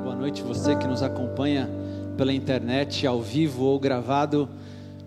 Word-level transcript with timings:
Boa 0.00 0.14
noite, 0.14 0.42
você 0.42 0.76
que 0.76 0.86
nos 0.86 1.02
acompanha 1.02 1.68
pela 2.16 2.32
internet, 2.32 3.04
ao 3.04 3.20
vivo 3.20 3.64
ou 3.64 3.80
gravado. 3.80 4.48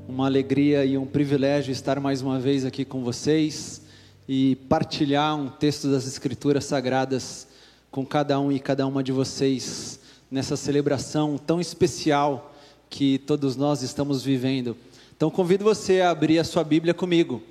Uma 0.06 0.26
alegria 0.26 0.84
e 0.84 0.98
um 0.98 1.06
privilégio 1.06 1.72
estar 1.72 1.98
mais 2.02 2.22
uma 2.22 2.38
vez 2.38 2.66
aqui 2.66 2.84
com 2.84 3.02
vocês 3.02 3.84
e 4.28 4.58
partilhar 4.68 5.34
um 5.38 5.48
texto 5.48 5.90
das 5.90 6.06
Escrituras 6.06 6.66
Sagradas 6.66 7.48
com 7.90 8.06
cada 8.06 8.38
um 8.38 8.52
e 8.52 8.60
cada 8.60 8.86
uma 8.86 9.02
de 9.02 9.14
vocês 9.14 9.98
nessa 10.30 10.58
celebração 10.58 11.38
tão 11.38 11.62
especial 11.62 12.54
que 12.90 13.18
todos 13.20 13.56
nós 13.56 13.84
estamos 13.84 14.22
vivendo. 14.22 14.76
Então 15.16 15.32
convido 15.32 15.64
você 15.64 16.02
a 16.02 16.10
abrir 16.10 16.38
a 16.38 16.44
sua 16.44 16.66
Bíblia 16.66 16.94
comigo. 16.94 17.42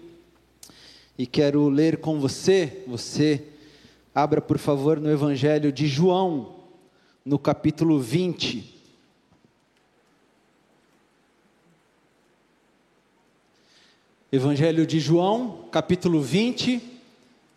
E 1.17 1.27
quero 1.27 1.71
ler 1.71 2.01
com 2.01 2.21
você, 2.21 2.85
você 2.87 3.43
abra 4.15 4.43
por 4.43 4.59
favor 4.59 5.01
no 5.01 5.11
Evangelho 5.11 5.73
de 5.73 5.87
João, 5.89 6.60
no 7.31 7.39
capítulo 7.39 8.01
20. 8.01 8.75
Evangelho 14.33 14.85
de 14.85 14.99
João, 14.99 15.69
capítulo 15.71 16.21
20. 16.21 16.83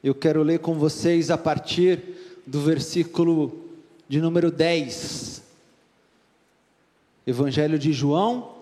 Eu 0.03 0.13
quero 0.13 0.43
ler 0.43 0.59
com 0.59 0.75
vocês 0.75 1.31
a 1.31 1.39
partir 1.39 2.03
do 2.45 2.61
versículo 2.61 3.67
de 4.07 4.21
número 4.21 4.51
10. 4.51 5.41
Evangelho 7.25 7.79
de 7.79 7.91
João, 7.91 8.53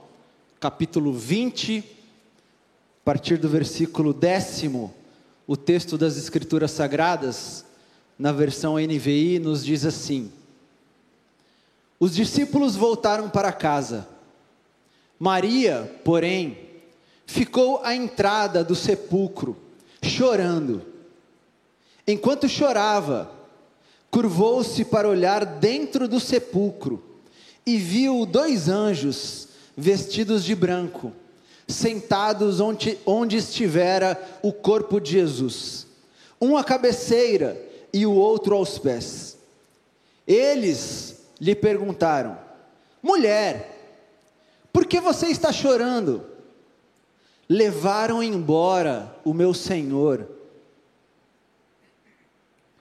capítulo 0.62 1.12
20, 1.12 1.80
a 1.80 3.04
partir 3.04 3.36
do 3.36 3.50
versículo 3.50 4.14
décimo. 4.14 4.94
O 5.46 5.58
texto 5.58 5.98
das 5.98 6.16
Escrituras 6.16 6.72
Sagradas, 6.72 7.66
na 8.18 8.32
versão 8.32 8.76
NVI, 8.76 9.40
nos 9.40 9.66
diz 9.66 9.84
assim: 9.84 10.32
Os 12.02 12.16
discípulos 12.16 12.76
voltaram 12.76 13.30
para 13.30 13.54
casa. 13.54 14.08
Maria, 15.20 16.02
porém, 16.04 16.58
ficou 17.28 17.80
à 17.84 17.94
entrada 17.94 18.64
do 18.64 18.74
sepulcro, 18.74 19.56
chorando. 20.02 20.82
Enquanto 22.08 22.50
chorava, 22.50 23.32
curvou-se 24.10 24.84
para 24.84 25.08
olhar 25.08 25.46
dentro 25.46 26.08
do 26.08 26.20
sepulcro 26.20 27.04
e 27.68 27.78
viu 27.78 28.26
dois 28.26 28.68
anjos 28.68 29.50
vestidos 29.78 30.44
de 30.44 30.56
branco, 30.56 31.14
sentados 31.68 32.60
onde, 32.60 32.98
onde 33.06 33.38
estivera 33.38 34.20
o 34.42 34.52
corpo 34.52 35.00
de 35.00 35.12
Jesus, 35.12 35.86
um 36.42 36.58
à 36.58 36.64
cabeceira 36.64 37.64
e 37.94 38.08
o 38.08 38.14
outro 38.14 38.56
aos 38.56 38.80
pés. 38.80 39.38
Eles 40.26 41.11
lhe 41.42 41.56
perguntaram: 41.56 42.38
Mulher, 43.04 43.98
por 44.72 44.86
que 44.86 45.02
você 45.02 45.28
está 45.28 45.52
chorando? 45.52 46.32
levaram 47.52 48.24
embora 48.24 49.14
o 49.26 49.34
meu 49.34 49.54
senhor. 49.54 50.26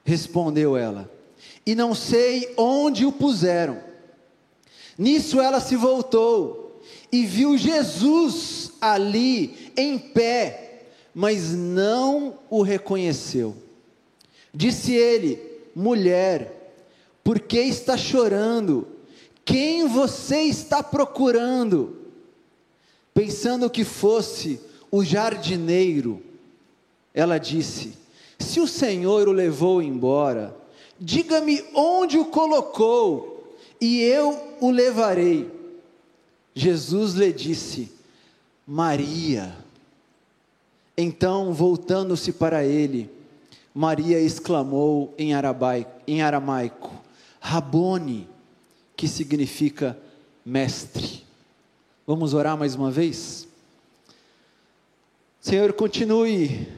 Respondeu 0.05 0.77
ela, 0.77 1.11
e 1.67 1.75
não 1.75 1.93
sei 1.93 2.55
onde 2.57 3.05
o 3.05 3.11
puseram. 3.11 3.83
Nisso 4.97 5.41
ela 5.41 5.59
se 5.59 5.75
voltou 5.75 6.81
e 7.11 7.27
viu 7.27 7.59
Jesus 7.59 8.71
ali 8.81 9.73
em 9.77 9.99
pé, 9.99 10.85
mas 11.13 11.53
não 11.53 12.39
o 12.49 12.63
reconheceu. 12.63 13.57
Disse 14.55 14.95
ele: 14.95 15.43
Mulher, 15.75 16.60
por 17.23 17.41
que 17.41 17.59
está 17.59 17.97
chorando? 17.97 18.87
Quem 19.45 19.87
você 19.87 20.43
está 20.43 20.83
procurando? 20.83 21.97
Pensando 23.13 23.69
que 23.69 23.85
fosse 23.85 24.61
o 24.91 25.05
jardineiro, 25.05 26.23
ela 27.13 27.39
disse: 27.39 27.95
Se 28.39 28.61
o 28.61 28.67
Senhor 28.67 29.29
o 29.29 29.33
levou 29.33 29.83
embora, 29.83 30.57
diga-me 30.99 31.65
onde 31.75 32.19
o 32.19 32.27
colocou, 32.27 33.57
e 33.81 34.01
eu 34.01 34.57
o 34.61 34.71
levarei. 34.71 35.51
Jesus 36.55 37.15
lhe 37.15 37.33
disse: 37.33 37.91
Maria. 38.67 39.57
Então, 40.97 41.53
voltando-se 41.53 42.33
para 42.33 42.65
ele, 42.65 43.11
Maria 43.75 44.21
exclamou 44.21 45.15
em, 45.17 45.33
aramaico: 45.33 47.00
Rabone, 47.41 48.29
que 48.97 49.09
significa 49.09 49.99
mestre. 50.45 51.25
Vamos 52.07 52.35
orar 52.35 52.57
mais 52.57 52.75
uma 52.75 52.91
vez? 52.91 53.49
Senhor, 55.41 55.73
continue 55.73 56.69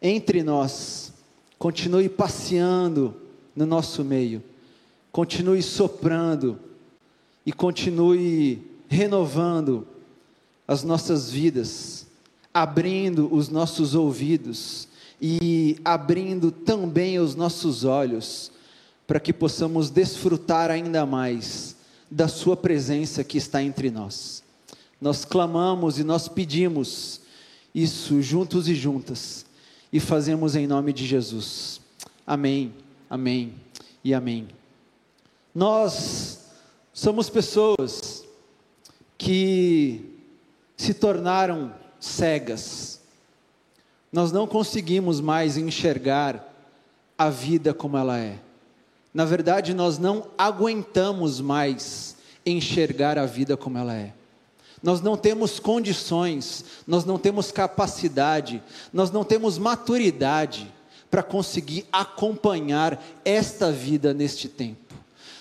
entre 0.00 0.42
nós, 0.42 1.12
continue 1.58 2.08
passeando 2.08 3.14
no 3.54 3.66
nosso 3.66 4.02
meio, 4.02 4.42
continue 5.12 5.62
soprando 5.62 6.58
e 7.44 7.52
continue 7.52 8.62
renovando 8.88 9.86
as 10.66 10.82
nossas 10.82 11.30
vidas, 11.30 12.06
abrindo 12.54 13.32
os 13.32 13.48
nossos 13.48 13.94
ouvidos 13.94 14.88
e 15.20 15.78
abrindo 15.84 16.50
também 16.50 17.18
os 17.18 17.34
nossos 17.34 17.84
olhos, 17.84 18.50
para 19.10 19.18
que 19.18 19.32
possamos 19.32 19.90
desfrutar 19.90 20.70
ainda 20.70 21.04
mais 21.04 21.74
da 22.08 22.28
Sua 22.28 22.56
presença 22.56 23.24
que 23.24 23.38
está 23.38 23.60
entre 23.60 23.90
nós. 23.90 24.40
Nós 25.00 25.24
clamamos 25.24 25.98
e 25.98 26.04
nós 26.04 26.28
pedimos 26.28 27.20
isso 27.74 28.22
juntos 28.22 28.68
e 28.68 28.74
juntas 28.76 29.44
e 29.92 29.98
fazemos 29.98 30.54
em 30.54 30.64
nome 30.64 30.92
de 30.92 31.04
Jesus. 31.04 31.80
Amém, 32.24 32.72
amém 33.10 33.54
e 34.04 34.14
amém. 34.14 34.46
Nós 35.52 36.42
somos 36.92 37.28
pessoas 37.28 38.24
que 39.18 40.20
se 40.76 40.94
tornaram 40.94 41.74
cegas. 41.98 43.00
Nós 44.12 44.30
não 44.30 44.46
conseguimos 44.46 45.20
mais 45.20 45.56
enxergar 45.56 46.48
a 47.18 47.28
vida 47.28 47.74
como 47.74 47.96
ela 47.96 48.16
é. 48.16 48.38
Na 49.12 49.24
verdade, 49.24 49.74
nós 49.74 49.98
não 49.98 50.28
aguentamos 50.38 51.40
mais 51.40 52.16
enxergar 52.46 53.18
a 53.18 53.26
vida 53.26 53.56
como 53.56 53.78
ela 53.78 53.94
é. 53.94 54.12
Nós 54.82 55.00
não 55.00 55.16
temos 55.16 55.58
condições, 55.58 56.64
nós 56.86 57.04
não 57.04 57.18
temos 57.18 57.52
capacidade, 57.52 58.62
nós 58.92 59.10
não 59.10 59.24
temos 59.24 59.58
maturidade 59.58 60.72
para 61.10 61.22
conseguir 61.22 61.86
acompanhar 61.92 63.02
esta 63.24 63.70
vida 63.70 64.14
neste 64.14 64.48
tempo. 64.48 64.94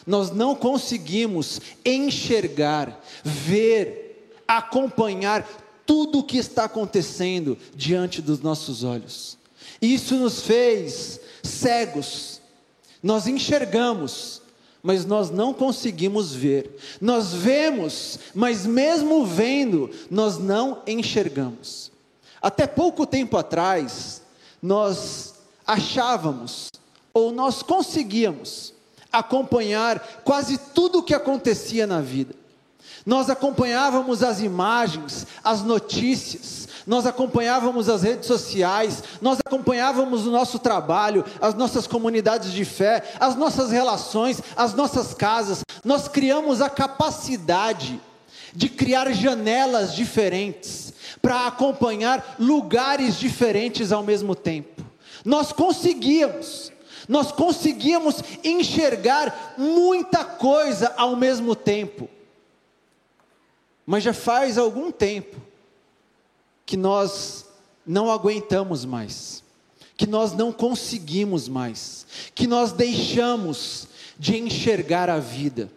Nós 0.06 0.32
não 0.32 0.56
conseguimos 0.56 1.62
enxergar, 1.86 3.00
ver, 3.24 4.34
acompanhar 4.48 5.48
tudo 5.86 6.20
o 6.20 6.24
que 6.24 6.38
está 6.38 6.66
acontecendo 6.66 7.58
diante 7.76 8.22
dos 8.22 8.42
nossos 8.42 8.84
olhos. 8.84 9.38
Isso 9.82 10.16
nos 10.16 10.42
fez 10.42 11.20
cegos, 11.44 12.39
nós 13.02 13.28
enxergamos, 13.28 14.42
mas 14.82 15.06
nós 15.06 15.30
não 15.30 15.54
conseguimos 15.54 16.34
ver. 16.34 16.78
Nós 17.02 17.34
vemos, 17.34 18.20
mas 18.34 18.66
mesmo 18.66 19.26
vendo, 19.26 19.90
nós 20.10 20.38
não 20.38 20.82
enxergamos. 20.88 21.92
Até 22.42 22.66
pouco 22.66 23.06
tempo 23.06 23.38
atrás, 23.38 24.22
nós 24.62 25.36
achávamos, 25.66 26.70
ou 27.14 27.32
nós 27.32 27.62
conseguíamos, 27.62 28.74
acompanhar 29.12 30.22
quase 30.24 30.58
tudo 30.58 31.00
o 31.00 31.04
que 31.04 31.14
acontecia 31.14 31.86
na 31.86 32.00
vida. 32.00 32.36
Nós 33.06 33.30
acompanhávamos 33.30 34.24
as 34.24 34.40
imagens, 34.42 35.26
as 35.44 35.62
notícias, 35.64 36.59
nós 36.86 37.06
acompanhávamos 37.06 37.90
as 37.90 38.04
redes 38.04 38.28
sociais, 38.28 39.04
nós 39.22 39.40
acompanhávamos 39.46 40.26
o 40.26 40.32
nosso 40.32 40.60
trabalho, 40.60 41.26
as 41.42 41.54
nossas 41.54 41.88
comunidades 41.88 42.52
de 42.52 42.66
fé, 42.66 43.04
as 43.20 43.36
nossas 43.36 43.72
relações, 43.72 44.42
as 44.56 44.74
nossas 44.74 45.14
casas. 45.14 45.62
Nós 45.84 46.08
criamos 46.08 46.62
a 46.62 46.70
capacidade 46.70 48.00
de 48.54 48.70
criar 48.70 49.12
janelas 49.14 49.94
diferentes 49.94 50.94
para 51.22 51.48
acompanhar 51.48 52.36
lugares 52.40 53.18
diferentes 53.18 53.92
ao 53.92 54.04
mesmo 54.04 54.36
tempo. 54.36 54.84
Nós 55.24 55.52
conseguíamos, 55.52 56.72
nós 57.08 57.32
conseguíamos 57.32 58.24
enxergar 58.44 59.56
muita 59.58 60.24
coisa 60.24 60.94
ao 60.98 61.16
mesmo 61.16 61.56
tempo. 61.56 62.10
Mas 63.86 64.04
já 64.04 64.14
faz 64.14 64.58
algum 64.58 64.92
tempo 64.92 65.49
que 66.70 66.78
nós 66.78 67.48
não 67.84 68.12
aguentamos 68.12 68.86
mais, 68.86 69.44
que 69.98 70.06
nós 70.06 70.34
não 70.34 70.52
conseguimos 70.52 71.50
mais, 71.50 72.06
que 72.36 72.46
nós 72.46 72.72
deixamos 72.72 73.88
de 74.20 74.38
enxergar 74.38 75.10
a 75.10 75.18
vida, 75.18 75.72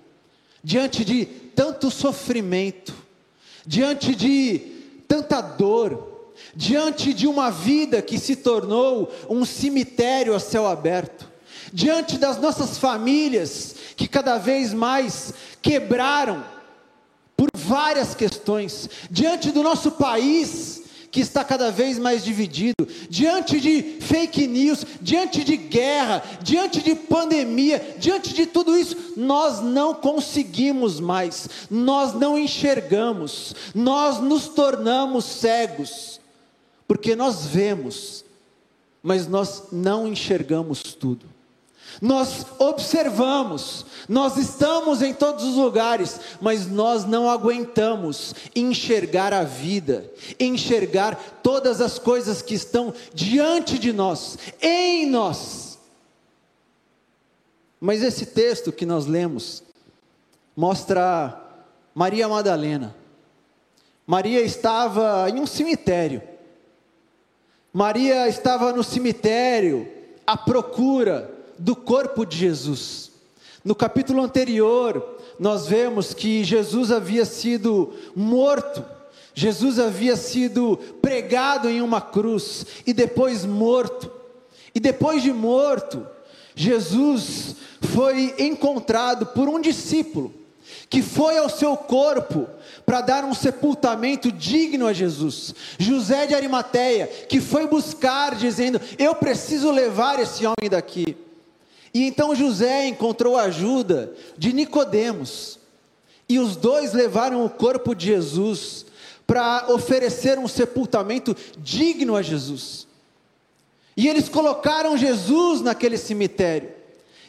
diante 0.63 1.03
de 1.03 1.25
tanto 1.25 1.91
sofrimento, 1.91 2.93
diante 3.67 4.15
de 4.15 4.59
tanta 5.09 5.41
dor, 5.41 6.35
diante 6.55 7.15
de 7.15 7.27
uma 7.27 7.51
vida 7.51 8.03
que 8.03 8.19
se 8.19 8.37
tornou 8.37 9.11
um 9.31 9.47
cemitério 9.47 10.35
a 10.35 10.39
céu 10.39 10.67
aberto, 10.67 11.27
diante 11.73 12.19
das 12.19 12.37
nossas 12.37 12.77
famílias 12.77 13.77
que 13.97 14.07
cada 14.07 14.37
vez 14.37 14.75
mais 14.75 15.33
quebraram 15.63 16.45
por 17.35 17.49
várias 17.55 18.15
questões, 18.15 18.91
diante 19.11 19.51
do 19.51 19.63
nosso 19.63 19.93
país 19.93 20.82
que 21.13 21.21
está 21.21 21.45
cada 21.45 21.71
vez 21.71 21.99
mais 21.99 22.25
dividido, 22.25 22.89
diante 23.11 23.61
de 23.61 23.99
fake 24.01 24.47
news, 24.47 24.87
diante 24.99 25.45
de 25.45 25.59
guerra, 25.59 26.23
diante 26.43 26.81
de 26.81 26.95
pandemia, 26.95 27.97
diante 27.99 28.33
de 28.33 28.47
tudo 28.47 28.77
isso, 28.79 28.97
nós 29.15 29.61
não 29.61 29.95
conseguimos 29.95 30.99
mais, 30.99 31.49
nós 31.71 32.15
não 32.15 32.39
enxergamos, 32.39 33.55
nós 33.75 34.21
nos 34.21 34.49
tornamos 34.49 35.27
cegos, 35.27 36.19
porque 36.89 37.15
nós 37.15 37.45
vemos, 37.45 38.25
mas 39.03 39.27
nós 39.27 39.65
não 39.71 40.09
enxergamos 40.09 40.83
tudo. 40.95 41.32
Nós 42.03 42.45
observamos, 42.59 43.87
nós 44.09 44.37
estamos 44.37 45.03
em 45.03 45.15
todos 45.15 45.45
os 45.45 45.55
lugares, 45.55 46.19
mas 46.41 46.67
nós 46.67 47.05
não 47.05 47.31
aguentamos 47.31 48.35
enxergar 48.57 49.33
a 49.33 49.45
vida, 49.45 50.11
enxergar 50.41 51.15
todas 51.45 51.81
as 51.81 52.01
coisas 52.01 52.43
que 52.43 52.55
estão 52.55 52.93
diante 53.15 53.79
de 53.79 53.93
nós, 53.93 54.37
em 54.61 55.09
nós. 55.09 55.79
Mas 57.81 58.03
esse 58.03 58.27
texto 58.27 58.73
que 58.73 58.85
nós 58.85 59.07
lemos 59.07 59.63
mostra 60.57 61.41
Maria 61.95 62.29
Madalena. 62.29 62.97
Maria 64.05 64.41
estava 64.41 65.31
em 65.31 65.39
um 65.39 65.47
cemitério. 65.47 66.21
Maria 67.73 68.27
estava 68.27 68.73
no 68.73 68.83
cemitério 68.83 69.89
à 70.27 70.37
procura 70.37 71.32
do 71.59 71.75
corpo 71.77 72.25
de 72.25 72.37
Jesus. 72.37 73.11
No 73.65 73.75
capítulo 73.75 74.23
anterior, 74.23 75.19
nós 75.39 75.67
vemos 75.67 76.13
que 76.13 76.45
Jesus 76.45 76.91
havia 76.91 77.25
sido 77.25 77.93
morto, 78.15 78.85
Jesus 79.35 79.79
havia 79.79 80.17
sido 80.17 80.77
pregado 81.01 81.69
em 81.69 81.81
uma 81.81 82.01
cruz 82.01 82.67
e 82.87 82.93
depois 82.93 83.45
morto. 83.45 84.11
E 84.75 84.81
depois 84.81 85.23
de 85.23 85.33
morto, 85.33 86.07
Jesus 86.55 87.57
foi 87.81 88.35
encontrado 88.39 89.27
por 89.27 89.49
um 89.49 89.61
discípulo 89.61 90.33
que 90.89 91.03
foi 91.03 91.39
ao 91.39 91.49
seu 91.49 91.77
corpo 91.77 92.47
para 92.85 93.01
dar 93.01 93.25
um 93.25 93.35
sepultamento 93.35 94.31
digno 94.31 94.87
a 94.87 94.93
Jesus. 94.93 95.55
José 95.79 96.27
de 96.27 96.35
Arimateia, 96.35 97.07
que 97.07 97.41
foi 97.41 97.67
buscar 97.67 98.35
dizendo: 98.35 98.81
"Eu 98.99 99.15
preciso 99.15 99.71
levar 99.71 100.19
esse 100.19 100.45
homem 100.45 100.69
daqui". 100.71 101.17
E 101.95 102.07
então 102.07 102.35
José 102.35 102.87
encontrou 102.87 103.37
a 103.37 103.43
ajuda 103.43 104.13
de 104.37 104.53
Nicodemos. 104.53 105.59
E 106.29 106.39
os 106.39 106.57
dois 106.57 106.93
levaram 106.93 107.45
o 107.45 107.51
corpo 107.51 107.95
de 107.95 108.07
Jesus 108.07 108.87
para 109.27 109.67
oferecer 109.69 110.39
um 110.39 110.49
sepultamento 110.49 111.37
digno 111.59 112.17
a 112.17 112.23
Jesus. 112.23 112.87
E 113.97 114.09
eles 114.09 114.29
colocaram 114.29 114.97
Jesus 114.97 115.61
naquele 115.61 115.99
cemitério. 115.99 116.71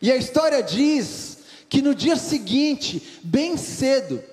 E 0.02 0.12
a 0.12 0.16
história 0.16 0.62
diz 0.64 1.40
que 1.68 1.82
no 1.82 1.94
dia 1.94 2.16
seguinte, 2.16 3.20
bem 3.24 3.58
cedo, 3.58 4.24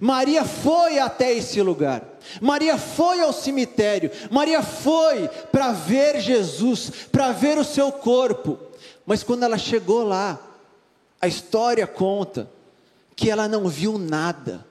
Maria 0.00 0.44
foi 0.44 0.98
até 0.98 1.32
esse 1.32 1.60
lugar. 1.62 2.02
Maria 2.40 2.76
foi 2.76 3.20
ao 3.20 3.32
cemitério. 3.32 4.10
Maria 4.30 4.62
foi 4.62 5.28
para 5.52 5.72
ver 5.72 6.20
Jesus, 6.20 6.90
para 7.12 7.32
ver 7.32 7.58
o 7.58 7.64
seu 7.64 7.92
corpo. 7.92 8.58
Mas 9.06 9.22
quando 9.22 9.44
ela 9.44 9.56
chegou 9.56 10.02
lá, 10.02 10.38
a 11.20 11.28
história 11.28 11.86
conta 11.86 12.50
que 13.14 13.30
ela 13.30 13.46
não 13.48 13.68
viu 13.68 13.96
nada. 13.96 14.66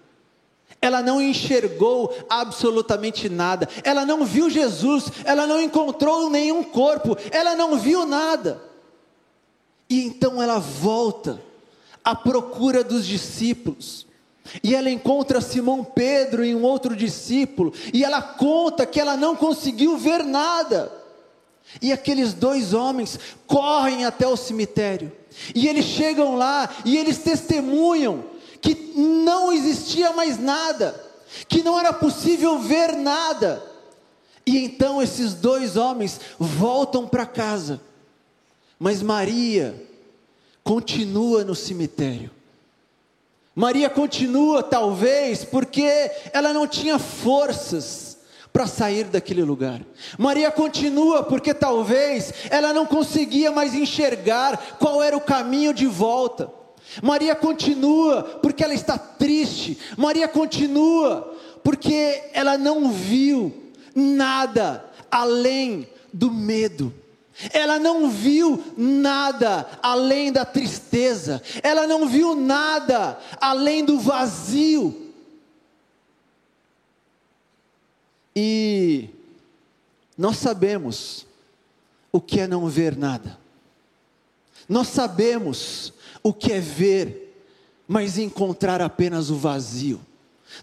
Ela 0.81 1.01
não 1.01 1.21
enxergou 1.21 2.15
absolutamente 2.29 3.29
nada. 3.29 3.67
Ela 3.83 4.05
não 4.05 4.25
viu 4.25 4.49
Jesus, 4.49 5.05
ela 5.23 5.47
não 5.47 5.59
encontrou 5.59 6.29
nenhum 6.29 6.63
corpo, 6.63 7.17
ela 7.31 7.55
não 7.55 7.79
viu 7.79 8.05
nada. 8.05 8.61
E 9.89 10.05
então 10.05 10.41
ela 10.41 10.59
volta 10.59 11.41
à 12.03 12.13
procura 12.13 12.83
dos 12.83 13.05
discípulos. 13.05 14.05
E 14.61 14.75
ela 14.75 14.91
encontra 14.91 15.41
Simão 15.41 15.83
Pedro 15.83 16.45
e 16.45 16.53
um 16.53 16.61
outro 16.63 16.95
discípulo, 16.95 17.73
e 17.91 18.03
ela 18.03 18.21
conta 18.21 18.85
que 18.85 18.99
ela 18.99 19.17
não 19.17 19.35
conseguiu 19.35 19.97
ver 19.97 20.23
nada. 20.23 20.91
E 21.81 21.91
aqueles 21.91 22.33
dois 22.33 22.73
homens 22.73 23.19
correm 23.47 24.05
até 24.05 24.27
o 24.27 24.37
cemitério. 24.37 25.11
E 25.53 25.67
eles 25.67 25.85
chegam 25.85 26.35
lá 26.35 26.69
e 26.85 26.97
eles 26.97 27.17
testemunham 27.17 28.23
que 28.61 28.93
não 28.95 29.51
existia 29.51 30.13
mais 30.13 30.39
nada, 30.39 30.99
que 31.47 31.61
não 31.61 31.79
era 31.79 31.91
possível 31.91 32.59
ver 32.59 32.95
nada. 32.95 33.61
E 34.45 34.57
então 34.57 35.01
esses 35.01 35.33
dois 35.33 35.75
homens 35.75 36.19
voltam 36.39 37.07
para 37.07 37.25
casa. 37.25 37.81
Mas 38.79 39.01
Maria 39.01 39.75
continua 40.63 41.43
no 41.43 41.55
cemitério. 41.55 42.31
Maria 43.55 43.89
continua, 43.89 44.61
talvez, 44.61 45.45
porque 45.45 46.11
ela 46.33 46.51
não 46.53 46.67
tinha 46.67 46.99
forças 46.99 48.04
para 48.55 48.67
sair 48.67 49.03
daquele 49.03 49.43
lugar. 49.43 49.81
Maria 50.17 50.49
continua 50.49 51.23
porque 51.23 51.53
talvez 51.53 52.33
ela 52.49 52.71
não 52.71 52.85
conseguia 52.85 53.51
mais 53.51 53.75
enxergar 53.75 54.77
qual 54.79 55.03
era 55.03 55.17
o 55.17 55.19
caminho 55.19 55.73
de 55.73 55.85
volta. 55.85 56.49
Maria 57.03 57.35
continua 57.35 58.23
porque 58.41 58.63
ela 58.63 58.73
está 58.73 58.97
triste. 58.97 59.77
Maria 59.97 60.25
continua 60.29 61.35
porque 61.65 62.23
ela 62.31 62.57
não 62.57 62.93
viu 62.93 63.73
nada 63.93 64.85
além 65.11 65.85
do 66.13 66.31
medo. 66.31 66.93
Ela 67.51 67.77
não 67.77 68.09
viu 68.09 68.63
nada 68.77 69.67
além 69.83 70.31
da 70.31 70.45
tristeza. 70.45 71.41
Ela 71.61 71.85
não 71.85 72.07
viu 72.07 72.33
nada 72.37 73.19
além 73.41 73.83
do 73.83 73.99
vazio. 73.99 75.04
E 78.35 79.09
nós 80.17 80.37
sabemos 80.37 81.25
o 82.11 82.19
que 82.19 82.41
é 82.41 82.47
não 82.47 82.67
ver 82.67 82.97
nada. 82.97 83.37
Nós 84.67 84.87
sabemos 84.87 85.93
o 86.21 86.33
que 86.33 86.51
é 86.51 86.59
ver, 86.59 87.45
mas 87.87 88.17
encontrar 88.17 88.81
apenas 88.81 89.29
o 89.29 89.35
vazio. 89.35 90.01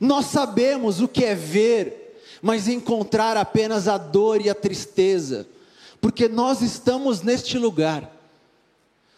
Nós 0.00 0.26
sabemos 0.26 1.00
o 1.00 1.08
que 1.08 1.24
é 1.24 1.34
ver, 1.34 2.20
mas 2.42 2.68
encontrar 2.68 3.36
apenas 3.36 3.88
a 3.88 3.96
dor 3.96 4.40
e 4.40 4.50
a 4.50 4.54
tristeza, 4.54 5.46
porque 6.00 6.28
nós 6.28 6.60
estamos 6.60 7.22
neste 7.22 7.56
lugar. 7.58 8.10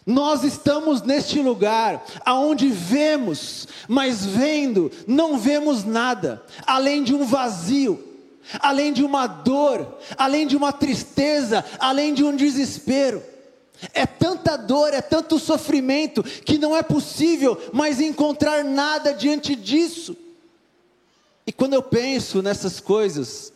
Nós 0.07 0.45
estamos 0.45 1.01
neste 1.01 1.41
lugar 1.41 2.05
aonde 2.27 2.69
vemos, 2.69 3.67
mas 3.89 4.27
vendo 4.27 4.93
não 5.07 5.39
vemos 5.39 5.83
nada, 5.83 6.45
além 6.67 7.03
de 7.03 7.15
um 7.15 7.25
vazio 7.25 8.13
além 8.61 8.93
de 8.93 9.03
uma 9.03 9.27
dor, 9.27 9.99
além 10.17 10.47
de 10.47 10.57
uma 10.57 10.73
tristeza, 10.73 11.65
além 11.79 12.15
de 12.15 12.25
um 12.25 12.35
desespero. 12.35 13.23
É 13.93 14.07
tanta 14.07 14.57
dor, 14.57 14.95
é 14.95 15.01
tanto 15.01 15.39
sofrimento, 15.39 16.23
que 16.23 16.59
não 16.59 16.77
é 16.77 16.83
possível 16.83 17.61
mais 17.73 18.01
encontrar 18.01 18.65
nada 18.65 19.13
diante 19.13 19.55
disso. 19.55 20.17
E 21.47 21.53
quando 21.53 21.75
eu 21.75 21.83
penso 21.83 22.41
nessas 22.43 22.81
coisas, 22.81 23.53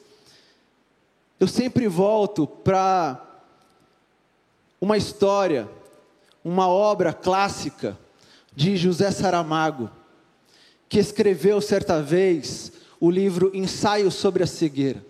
eu 1.41 1.47
sempre 1.47 1.89
volto 1.89 2.47
para 2.47 3.25
uma 4.81 4.97
história, 4.97 5.69
uma 6.45 6.69
obra 6.69 7.13
clássica 7.13 7.99
de 8.55 8.77
José 8.77 9.11
Saramago, 9.11 9.91
que 10.89 10.99
escreveu 10.99 11.61
certa 11.61 12.03
vez 12.03 12.73
o 13.01 13.11
livro 13.11 13.51
Ensaio 13.55 14.11
sobre 14.11 14.43
a 14.43 14.47
Cegueira. 14.47 15.05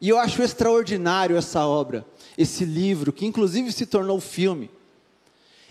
E 0.00 0.08
eu 0.08 0.18
acho 0.18 0.42
extraordinário 0.42 1.36
essa 1.36 1.66
obra, 1.66 2.04
esse 2.36 2.64
livro, 2.64 3.12
que 3.12 3.26
inclusive 3.26 3.72
se 3.72 3.86
tornou 3.86 4.20
filme. 4.20 4.70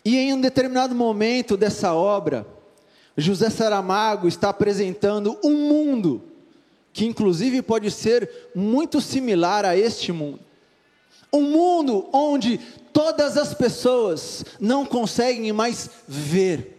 E 0.03 0.17
em 0.17 0.33
um 0.33 0.41
determinado 0.41 0.93
momento 0.93 1.55
dessa 1.55 1.93
obra, 1.93 2.45
José 3.17 3.49
Saramago 3.49 4.27
está 4.27 4.49
apresentando 4.49 5.37
um 5.43 5.69
mundo 5.69 6.21
que 6.95 7.05
inclusive 7.05 7.61
pode 7.61 7.91
ser 7.91 8.29
muito 8.55 9.01
similar 9.01 9.65
a 9.65 9.77
este 9.77 10.13
mundo. 10.13 10.39
Um 11.31 11.41
mundo 11.41 12.07
onde 12.13 12.57
todas 12.93 13.37
as 13.37 13.53
pessoas 13.53 14.45
não 14.61 14.85
conseguem 14.85 15.51
mais 15.51 15.89
ver, 16.07 16.74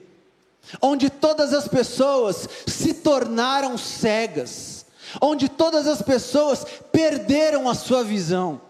onde 0.80 1.10
todas 1.10 1.52
as 1.52 1.68
pessoas 1.68 2.48
se 2.66 2.94
tornaram 2.94 3.76
cegas, 3.78 4.86
onde 5.20 5.48
todas 5.48 5.86
as 5.86 6.02
pessoas 6.02 6.66
perderam 6.92 7.68
a 7.68 7.74
sua 7.74 8.02
visão. 8.02 8.60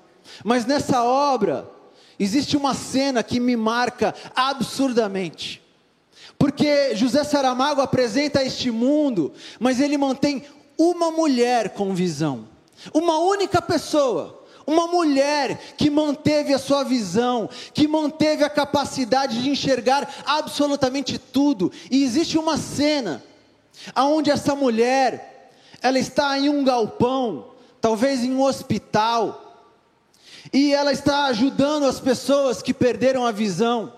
Mas 0.45 0.65
nessa 0.65 1.03
obra, 1.03 1.69
existe 2.19 2.57
uma 2.57 2.75
cena 2.75 3.23
que 3.23 3.41
me 3.41 3.57
marca 3.57 4.15
absurdamente. 4.35 5.63
Porque 6.39 6.95
José 6.95 7.25
Saramago 7.25 7.81
apresenta 7.81 8.43
este 8.43 8.71
mundo, 8.71 9.33
mas 9.59 9.81
ele 9.81 9.97
mantém 9.97 10.45
uma 10.77 11.11
mulher 11.11 11.71
com 11.71 11.95
visão, 11.95 12.47
uma 12.93 13.19
única 13.19 13.63
pessoa, 13.63 14.45
uma 14.67 14.87
mulher 14.87 15.59
que 15.77 15.89
manteve 15.89 16.53
a 16.53 16.59
sua 16.59 16.83
visão, 16.83 17.49
que 17.73 17.87
manteve 17.87 18.43
a 18.43 18.51
capacidade 18.51 19.41
de 19.41 19.49
enxergar 19.49 20.09
absolutamente 20.27 21.19
tudo. 21.19 21.71
E 21.91 22.03
existe 22.03 22.37
uma 22.37 22.57
cena 22.57 23.23
aonde 23.95 24.31
essa 24.31 24.55
mulher, 24.55 25.53
ela 25.81 25.99
está 25.99 26.39
em 26.39 26.49
um 26.49 26.65
galpão, 26.65 27.53
talvez 27.81 28.25
em 28.25 28.33
um 28.33 28.43
hospital, 28.43 29.43
e 30.53 30.73
ela 30.73 30.93
está 30.93 31.27
ajudando 31.27 31.85
as 31.85 32.01
pessoas 32.01 32.63
que 32.63 32.75
perderam 32.75 33.25
a 33.25 33.33
visão. 33.33 33.93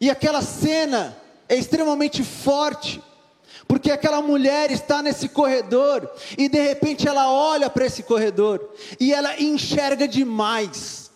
E 0.00 0.10
aquela 0.10 0.42
cena 0.42 1.16
é 1.48 1.56
extremamente 1.56 2.22
forte, 2.22 3.02
porque 3.68 3.90
aquela 3.90 4.22
mulher 4.22 4.70
está 4.70 5.02
nesse 5.02 5.28
corredor 5.28 6.10
e 6.38 6.48
de 6.48 6.60
repente 6.60 7.06
ela 7.06 7.30
olha 7.30 7.68
para 7.68 7.84
esse 7.84 8.02
corredor 8.02 8.66
e 8.98 9.12
ela 9.12 9.40
enxerga 9.40 10.08
demais. 10.08 11.10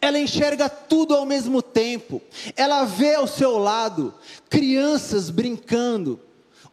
Ela 0.00 0.18
enxerga 0.18 0.68
tudo 0.68 1.14
ao 1.14 1.26
mesmo 1.26 1.60
tempo. 1.60 2.22
Ela 2.56 2.84
vê 2.84 3.16
ao 3.16 3.26
seu 3.26 3.58
lado 3.58 4.14
crianças 4.48 5.28
brincando 5.28 6.18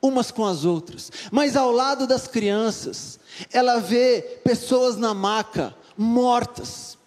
umas 0.02 0.32
com 0.32 0.46
as 0.46 0.64
outras, 0.64 1.12
mas 1.32 1.56
ao 1.56 1.72
lado 1.72 2.06
das 2.06 2.28
crianças, 2.28 3.20
ela 3.52 3.80
vê 3.80 4.40
pessoas 4.44 4.96
na 4.96 5.14
maca 5.14 5.76
mortas. 5.98 6.98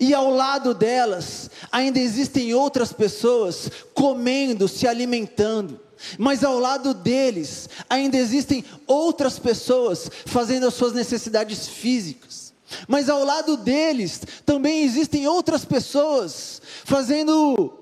E 0.00 0.12
ao 0.12 0.30
lado 0.30 0.74
delas, 0.74 1.50
ainda 1.70 1.98
existem 1.98 2.52
outras 2.54 2.92
pessoas 2.92 3.70
comendo, 3.94 4.66
se 4.66 4.86
alimentando. 4.86 5.85
Mas 6.18 6.44
ao 6.44 6.58
lado 6.58 6.92
deles, 6.92 7.68
ainda 7.88 8.16
existem 8.16 8.64
outras 8.86 9.38
pessoas 9.38 10.10
fazendo 10.26 10.66
as 10.66 10.74
suas 10.74 10.92
necessidades 10.92 11.68
físicas. 11.68 12.52
Mas 12.88 13.08
ao 13.08 13.24
lado 13.24 13.56
deles, 13.56 14.22
também 14.44 14.82
existem 14.82 15.26
outras 15.26 15.64
pessoas 15.64 16.60
fazendo 16.84 17.72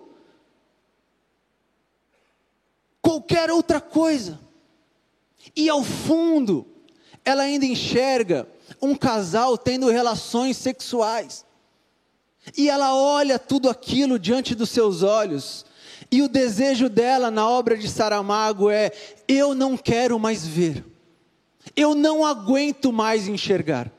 qualquer 3.01 3.51
outra 3.51 3.81
coisa. 3.81 4.39
E 5.57 5.69
ao 5.69 5.83
fundo, 5.83 6.67
ela 7.25 7.43
ainda 7.43 7.65
enxerga 7.65 8.49
um 8.81 8.95
casal 8.95 9.57
tendo 9.57 9.91
relações 9.91 10.57
sexuais. 10.57 11.45
E 12.57 12.69
ela 12.69 12.95
olha 12.95 13.39
tudo 13.39 13.71
aquilo 13.71 14.19
diante 14.19 14.55
dos 14.55 14.71
seus 14.71 15.03
olhos. 15.03 15.65
E 16.11 16.23
o 16.23 16.29
desejo 16.29 16.89
dela 16.89 17.31
na 17.31 17.49
obra 17.49 17.77
de 17.77 17.89
Saramago 17.89 18.71
é: 18.71 18.93
eu 19.27 19.55
não 19.55 19.77
quero 19.77 20.19
mais 20.19 20.47
ver. 20.47 20.85
Eu 21.75 21.95
não 21.95 22.25
aguento 22.25 22.93
mais 22.93 23.27
enxergar. 23.27 23.91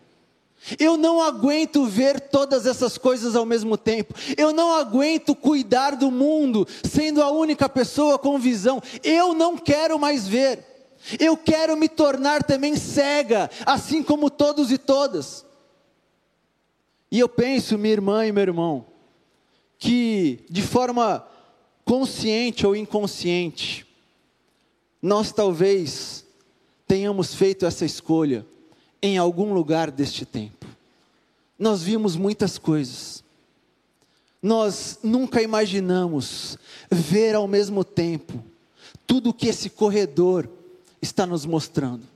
Eu 0.79 0.97
não 0.97 1.21
aguento 1.21 1.85
ver 1.85 2.19
todas 2.19 2.65
essas 2.65 2.97
coisas 2.97 3.35
ao 3.35 3.45
mesmo 3.45 3.77
tempo. 3.77 4.15
Eu 4.35 4.51
não 4.51 4.73
aguento 4.73 5.35
cuidar 5.35 5.95
do 5.95 6.09
mundo 6.09 6.67
sendo 6.83 7.21
a 7.21 7.29
única 7.29 7.69
pessoa 7.69 8.17
com 8.17 8.39
visão. 8.39 8.81
Eu 9.03 9.33
não 9.33 9.57
quero 9.57 9.99
mais 9.99 10.27
ver. 10.27 10.91
Eu 11.19 11.37
quero 11.37 11.77
me 11.77 11.87
tornar 11.87 12.43
também 12.43 12.75
cega, 12.75 13.49
assim 13.63 14.01
como 14.01 14.29
todos 14.29 14.71
e 14.71 14.77
todas. 14.77 15.45
E 17.11 17.19
eu 17.19 17.29
penso, 17.29 17.77
minha 17.77 17.93
irmã 17.93 18.25
e 18.25 18.31
meu 18.31 18.41
irmão, 18.41 18.85
que 19.77 20.43
de 20.49 20.63
forma 20.63 21.25
consciente 21.85 22.65
ou 22.65 22.75
inconsciente, 22.75 23.85
nós 25.01 25.31
talvez 25.31 26.25
tenhamos 26.87 27.35
feito 27.35 27.65
essa 27.65 27.85
escolha 27.85 28.45
em 29.01 29.17
algum 29.17 29.53
lugar 29.53 29.91
deste 29.91 30.25
tempo. 30.25 30.65
Nós 31.57 31.83
vimos 31.83 32.15
muitas 32.15 32.57
coisas. 32.57 33.23
Nós 34.41 34.99
nunca 35.03 35.41
imaginamos 35.41 36.57
ver 36.91 37.35
ao 37.35 37.47
mesmo 37.47 37.83
tempo 37.83 38.43
tudo 39.07 39.33
que 39.33 39.47
esse 39.47 39.69
corredor 39.69 40.49
está 41.01 41.25
nos 41.25 41.45
mostrando 41.45 42.14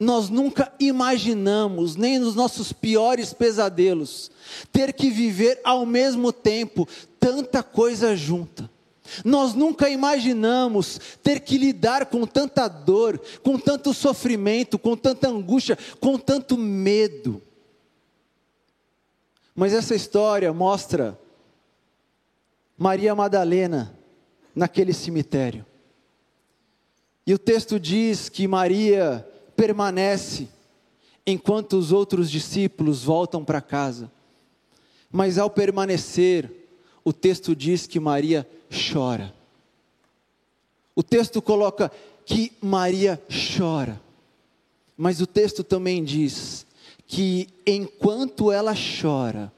nós 0.00 0.30
nunca 0.30 0.72
imaginamos, 0.80 1.94
nem 1.94 2.18
nos 2.18 2.34
nossos 2.34 2.72
piores 2.72 3.34
pesadelos, 3.34 4.30
ter 4.72 4.94
que 4.94 5.10
viver 5.10 5.60
ao 5.62 5.84
mesmo 5.84 6.32
tempo 6.32 6.88
tanta 7.20 7.62
coisa 7.62 8.16
junta. 8.16 8.70
Nós 9.22 9.52
nunca 9.52 9.90
imaginamos 9.90 10.98
ter 11.22 11.40
que 11.40 11.58
lidar 11.58 12.06
com 12.06 12.26
tanta 12.26 12.66
dor, 12.66 13.20
com 13.42 13.58
tanto 13.58 13.92
sofrimento, 13.92 14.78
com 14.78 14.96
tanta 14.96 15.28
angústia, 15.28 15.76
com 16.00 16.16
tanto 16.16 16.56
medo. 16.56 17.42
Mas 19.54 19.74
essa 19.74 19.94
história 19.94 20.50
mostra 20.50 21.18
Maria 22.78 23.14
Madalena 23.14 23.94
naquele 24.54 24.94
cemitério. 24.94 25.66
E 27.26 27.34
o 27.34 27.38
texto 27.38 27.78
diz 27.78 28.30
que 28.30 28.48
Maria 28.48 29.26
permanece 29.60 30.48
enquanto 31.26 31.74
os 31.74 31.92
outros 31.92 32.30
discípulos 32.30 33.04
voltam 33.04 33.44
para 33.44 33.60
casa. 33.60 34.10
Mas 35.12 35.36
ao 35.36 35.50
permanecer, 35.50 36.50
o 37.04 37.12
texto 37.12 37.54
diz 37.54 37.86
que 37.86 38.00
Maria 38.00 38.48
chora. 38.70 39.34
O 40.96 41.02
texto 41.02 41.42
coloca 41.42 41.92
que 42.24 42.52
Maria 42.62 43.22
chora. 43.58 44.00
Mas 44.96 45.20
o 45.20 45.26
texto 45.26 45.62
também 45.62 46.02
diz 46.02 46.66
que 47.06 47.46
enquanto 47.66 48.50
ela 48.50 48.72
chora, 48.74 49.52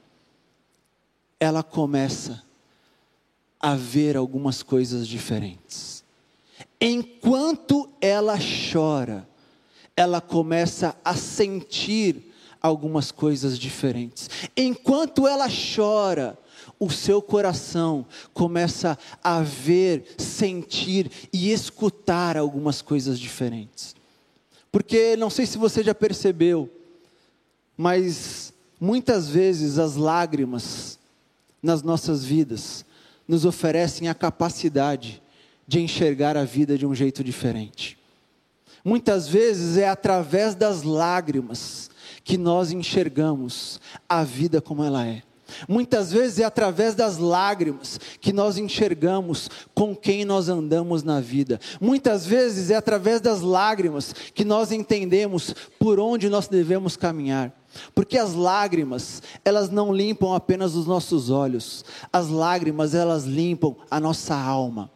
ela 1.39 1.63
começa 1.63 2.43
a 3.57 3.73
ver 3.73 4.17
algumas 4.17 4.61
coisas 4.61 5.07
diferentes. 5.07 6.03
Enquanto 6.81 7.87
ela 8.01 8.37
chora, 8.37 9.31
ela 9.95 10.19
começa 10.19 10.95
a 11.03 11.15
sentir 11.15 12.33
algumas 12.61 13.11
coisas 13.11 13.59
diferentes. 13.59 14.29
Enquanto 14.55 15.27
ela 15.27 15.47
chora, 15.49 16.37
o 16.79 16.89
seu 16.89 17.21
coração 17.21 18.05
começa 18.33 18.97
a 19.23 19.41
ver, 19.41 20.05
sentir 20.17 21.11
e 21.31 21.51
escutar 21.51 22.37
algumas 22.37 22.81
coisas 22.81 23.19
diferentes. 23.19 23.95
Porque 24.71 25.15
não 25.15 25.29
sei 25.29 25.45
se 25.45 25.57
você 25.57 25.83
já 25.83 25.93
percebeu, 25.93 26.69
mas 27.77 28.53
muitas 28.79 29.29
vezes 29.29 29.77
as 29.77 29.95
lágrimas 29.95 30.97
nas 31.61 31.83
nossas 31.83 32.23
vidas 32.23 32.85
nos 33.27 33.45
oferecem 33.45 34.09
a 34.09 34.13
capacidade 34.13 35.21
de 35.67 35.79
enxergar 35.79 36.35
a 36.35 36.43
vida 36.43 36.77
de 36.77 36.85
um 36.85 36.93
jeito 36.93 37.23
diferente. 37.23 37.97
Muitas 38.83 39.27
vezes 39.27 39.77
é 39.77 39.87
através 39.87 40.55
das 40.55 40.83
lágrimas 40.83 41.89
que 42.23 42.37
nós 42.37 42.71
enxergamos 42.71 43.79
a 44.07 44.23
vida 44.23 44.61
como 44.61 44.83
ela 44.83 45.05
é. 45.05 45.23
Muitas 45.67 46.11
vezes 46.11 46.39
é 46.39 46.43
através 46.43 46.95
das 46.95 47.17
lágrimas 47.17 47.99
que 48.19 48.33
nós 48.33 48.57
enxergamos 48.57 49.49
com 49.73 49.95
quem 49.95 50.25
nós 50.25 50.49
andamos 50.49 51.03
na 51.03 51.19
vida. 51.19 51.59
Muitas 51.79 52.25
vezes 52.25 52.69
é 52.71 52.75
através 52.75 53.21
das 53.21 53.41
lágrimas 53.41 54.13
que 54.33 54.43
nós 54.43 54.71
entendemos 54.71 55.53
por 55.79 55.99
onde 55.99 56.29
nós 56.29 56.47
devemos 56.47 56.97
caminhar. 56.97 57.53
Porque 57.95 58.17
as 58.17 58.33
lágrimas, 58.33 59.21
elas 59.43 59.69
não 59.69 59.93
limpam 59.93 60.33
apenas 60.33 60.75
os 60.75 60.85
nossos 60.85 61.29
olhos. 61.29 61.83
As 62.11 62.29
lágrimas, 62.29 62.93
elas 62.93 63.23
limpam 63.23 63.75
a 63.89 63.99
nossa 63.99 64.35
alma 64.35 64.91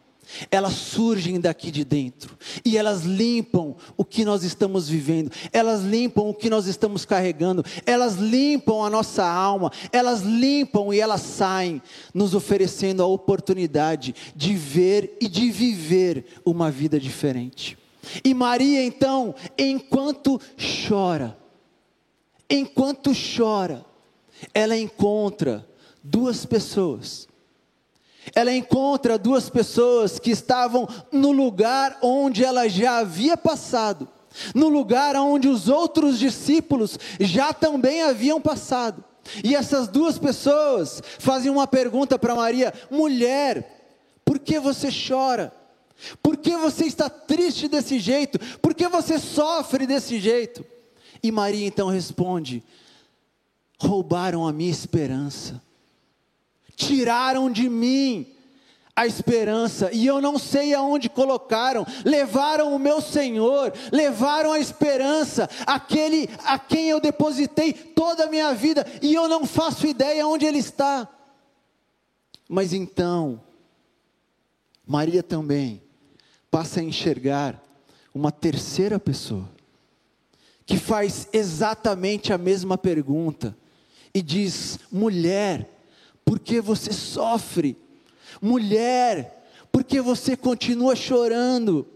elas 0.50 0.74
surgem 0.74 1.40
daqui 1.40 1.70
de 1.70 1.84
dentro 1.84 2.36
e 2.64 2.76
elas 2.76 3.02
limpam 3.02 3.74
o 3.96 4.04
que 4.04 4.24
nós 4.24 4.44
estamos 4.44 4.88
vivendo, 4.88 5.30
elas 5.52 5.82
limpam 5.82 6.28
o 6.28 6.34
que 6.34 6.50
nós 6.50 6.66
estamos 6.66 7.04
carregando, 7.04 7.64
elas 7.86 8.14
limpam 8.14 8.84
a 8.84 8.90
nossa 8.90 9.26
alma, 9.26 9.72
elas 9.92 10.22
limpam 10.22 10.92
e 10.92 11.00
elas 11.00 11.22
saem, 11.22 11.82
nos 12.12 12.34
oferecendo 12.34 13.02
a 13.02 13.06
oportunidade 13.06 14.14
de 14.34 14.54
ver 14.54 15.16
e 15.20 15.28
de 15.28 15.50
viver 15.50 16.26
uma 16.44 16.70
vida 16.70 16.98
diferente. 16.98 17.76
E 18.24 18.32
Maria, 18.32 18.82
então, 18.84 19.34
enquanto 19.56 20.40
chora, 20.86 21.36
enquanto 22.48 23.12
chora, 23.12 23.84
ela 24.54 24.76
encontra 24.76 25.66
duas 26.02 26.46
pessoas 26.46 27.28
ela 28.34 28.52
encontra 28.52 29.18
duas 29.18 29.48
pessoas 29.48 30.18
que 30.18 30.30
estavam 30.30 30.88
no 31.12 31.32
lugar 31.32 31.98
onde 32.02 32.44
ela 32.44 32.68
já 32.68 32.98
havia 32.98 33.36
passado, 33.36 34.08
no 34.54 34.68
lugar 34.68 35.16
onde 35.16 35.48
os 35.48 35.68
outros 35.68 36.18
discípulos 36.18 36.98
já 37.20 37.52
também 37.52 38.02
haviam 38.02 38.40
passado. 38.40 39.04
E 39.44 39.54
essas 39.54 39.88
duas 39.88 40.18
pessoas 40.18 41.02
fazem 41.18 41.50
uma 41.50 41.66
pergunta 41.66 42.18
para 42.18 42.34
Maria: 42.34 42.72
mulher, 42.90 44.20
por 44.24 44.38
que 44.38 44.58
você 44.58 44.88
chora? 44.90 45.52
Por 46.22 46.36
que 46.36 46.56
você 46.56 46.84
está 46.84 47.10
triste 47.10 47.68
desse 47.68 47.98
jeito? 47.98 48.38
Por 48.58 48.74
que 48.74 48.86
você 48.88 49.18
sofre 49.18 49.86
desse 49.86 50.20
jeito? 50.20 50.64
E 51.22 51.30
Maria 51.30 51.66
então 51.66 51.88
responde: 51.88 52.62
roubaram 53.78 54.46
a 54.46 54.52
minha 54.52 54.70
esperança, 54.70 55.60
tiraram 56.78 57.50
de 57.50 57.68
mim 57.68 58.24
a 58.94 59.06
esperança, 59.06 59.90
e 59.92 60.06
eu 60.06 60.20
não 60.20 60.38
sei 60.38 60.74
aonde 60.74 61.08
colocaram, 61.08 61.86
levaram 62.04 62.74
o 62.74 62.78
meu 62.80 63.00
Senhor, 63.00 63.72
levaram 63.92 64.52
a 64.52 64.58
esperança, 64.58 65.48
aquele 65.66 66.28
a 66.44 66.58
quem 66.58 66.88
eu 66.88 66.98
depositei 66.98 67.72
toda 67.72 68.24
a 68.24 68.30
minha 68.30 68.52
vida, 68.54 68.84
e 69.00 69.14
eu 69.14 69.28
não 69.28 69.46
faço 69.46 69.86
ideia 69.86 70.26
onde 70.26 70.46
ele 70.46 70.58
está. 70.58 71.08
Mas 72.48 72.72
então, 72.72 73.40
Maria 74.84 75.22
também 75.22 75.80
passa 76.50 76.80
a 76.80 76.82
enxergar 76.82 77.62
uma 78.12 78.32
terceira 78.32 78.98
pessoa, 78.98 79.48
que 80.66 80.76
faz 80.76 81.28
exatamente 81.32 82.32
a 82.32 82.38
mesma 82.38 82.76
pergunta, 82.76 83.56
e 84.12 84.20
diz: 84.20 84.80
mulher, 84.90 85.77
por 86.28 86.38
que 86.38 86.60
você 86.60 86.92
sofre? 86.92 87.74
Mulher, 88.38 89.48
por 89.72 89.82
que 89.82 89.98
você 89.98 90.36
continua 90.36 90.94
chorando? 90.94 91.86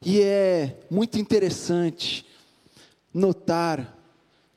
E 0.00 0.20
é 0.20 0.78
muito 0.88 1.18
interessante 1.18 2.24
notar 3.12 3.98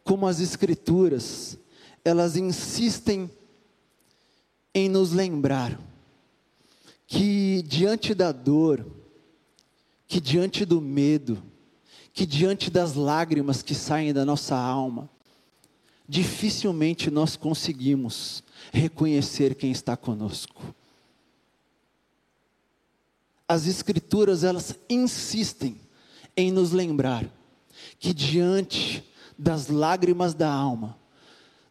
como 0.04 0.28
as 0.28 0.40
escrituras, 0.40 1.58
elas 2.06 2.38
insistem 2.38 3.28
em 4.72 4.88
nos 4.88 5.12
lembrar 5.12 5.80
que 7.08 7.64
diante 7.64 8.14
da 8.14 8.32
dor, 8.32 8.86
que 10.08 10.22
diante 10.22 10.64
do 10.64 10.80
medo, 10.80 11.42
que 12.14 12.28
diante 12.28 12.70
das 12.70 12.94
lágrimas 12.94 13.64
que 13.64 13.74
saem 13.74 14.14
da 14.14 14.24
nossa 14.24 14.56
alma, 14.56 15.10
dificilmente 16.08 17.10
nós 17.10 17.36
conseguimos 17.36 18.44
reconhecer 18.72 19.56
quem 19.56 19.72
está 19.72 19.96
conosco. 19.96 20.76
As 23.48 23.68
escrituras 23.68 24.44
elas 24.44 24.78
insistem 24.90 25.80
em 26.36 26.52
nos 26.52 26.72
lembrar 26.72 27.26
que 28.00 28.14
diante 28.14 29.04
das 29.38 29.68
lágrimas 29.68 30.34
da 30.34 30.52
alma, 30.52 30.98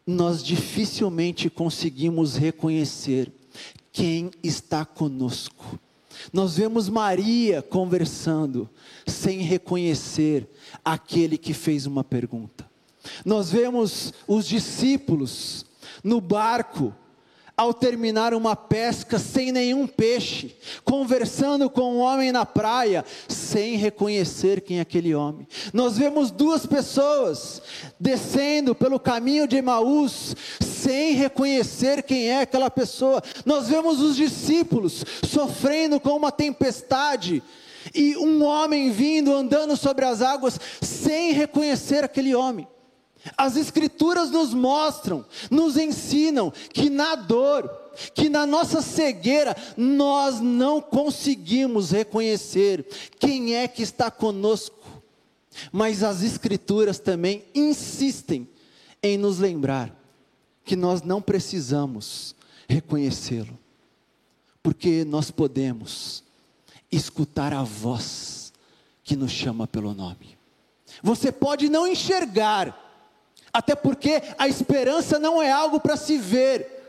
nós 0.05 0.43
dificilmente 0.43 1.49
conseguimos 1.49 2.35
reconhecer 2.35 3.31
quem 3.91 4.31
está 4.43 4.85
conosco. 4.85 5.79
Nós 6.31 6.57
vemos 6.57 6.89
Maria 6.89 7.61
conversando 7.61 8.69
sem 9.05 9.39
reconhecer 9.41 10.47
aquele 10.83 11.37
que 11.37 11.53
fez 11.53 11.85
uma 11.85 12.03
pergunta. 12.03 12.72
Nós 13.25 13.51
vemos 13.51 14.13
os 14.27 14.47
discípulos 14.47 15.65
no 16.03 16.19
barco, 16.19 16.93
ao 17.55 17.71
terminar 17.71 18.33
uma 18.33 18.55
pesca 18.55 19.19
sem 19.19 19.51
nenhum 19.51 19.85
peixe, 19.85 20.55
conversando 20.83 21.69
com 21.69 21.95
um 21.95 21.99
homem 21.99 22.31
na 22.31 22.45
praia, 22.45 23.05
sem 23.27 23.75
reconhecer 23.75 24.61
quem 24.61 24.79
é 24.79 24.81
aquele 24.81 25.13
homem. 25.13 25.47
Nós 25.71 25.97
vemos 25.97 26.31
duas 26.31 26.65
pessoas 26.65 27.61
descendo 27.99 28.73
pelo 28.73 28.99
caminho 28.99 29.47
de 29.47 29.57
Emaús, 29.57 30.35
sem 30.59 31.13
reconhecer 31.13 32.01
quem 32.01 32.29
é 32.29 32.41
aquela 32.41 32.71
pessoa. 32.71 33.21
Nós 33.45 33.67
vemos 33.67 34.01
os 34.01 34.15
discípulos 34.15 35.05
sofrendo 35.23 35.99
com 35.99 36.15
uma 36.17 36.31
tempestade, 36.31 37.43
e 37.93 38.15
um 38.15 38.43
homem 38.43 38.91
vindo 38.91 39.33
andando 39.33 39.75
sobre 39.75 40.05
as 40.05 40.21
águas, 40.21 40.59
sem 40.81 41.33
reconhecer 41.33 42.03
aquele 42.03 42.33
homem. 42.33 42.67
As 43.37 43.55
Escrituras 43.55 44.29
nos 44.29 44.53
mostram, 44.53 45.25
nos 45.49 45.77
ensinam 45.77 46.51
que 46.73 46.89
na 46.89 47.15
dor, 47.15 47.69
que 48.13 48.27
na 48.27 48.45
nossa 48.45 48.81
cegueira, 48.81 49.55
nós 49.77 50.39
não 50.39 50.81
conseguimos 50.81 51.91
reconhecer 51.91 52.85
quem 53.19 53.55
é 53.55 53.67
que 53.67 53.81
está 53.81 54.11
conosco. 54.11 54.83
Mas 55.71 56.03
as 56.03 56.21
Escrituras 56.21 56.99
também 56.99 57.45
insistem 57.53 58.47
em 59.01 59.17
nos 59.17 59.39
lembrar 59.39 59.93
que 60.65 60.75
nós 60.75 61.01
não 61.01 61.21
precisamos 61.21 62.35
reconhecê-lo, 62.67 63.57
porque 64.61 65.03
nós 65.03 65.29
podemos 65.29 66.23
escutar 66.91 67.53
a 67.53 67.63
voz 67.63 68.53
que 69.03 69.15
nos 69.15 69.31
chama 69.31 69.67
pelo 69.67 69.93
nome. 69.93 70.37
Você 71.01 71.31
pode 71.31 71.69
não 71.69 71.87
enxergar, 71.87 72.82
até 73.53 73.75
porque 73.75 74.21
a 74.37 74.47
esperança 74.47 75.19
não 75.19 75.41
é 75.41 75.51
algo 75.51 75.79
para 75.79 75.95
se 75.95 76.17
ver, 76.17 76.81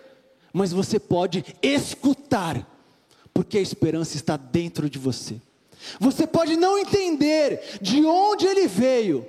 mas 0.53 0.73
você 0.73 0.99
pode 0.99 1.45
escutar, 1.63 2.67
porque 3.35 3.59
a 3.59 3.61
esperança 3.61 4.17
está 4.17 4.37
dentro 4.37 4.89
de 4.89 4.99
você. 4.99 5.41
Você 6.01 6.27
pode 6.27 6.57
não 6.57 6.79
entender 6.79 7.79
de 7.83 8.03
onde 8.07 8.47
ele 8.47 8.67
veio, 8.67 9.27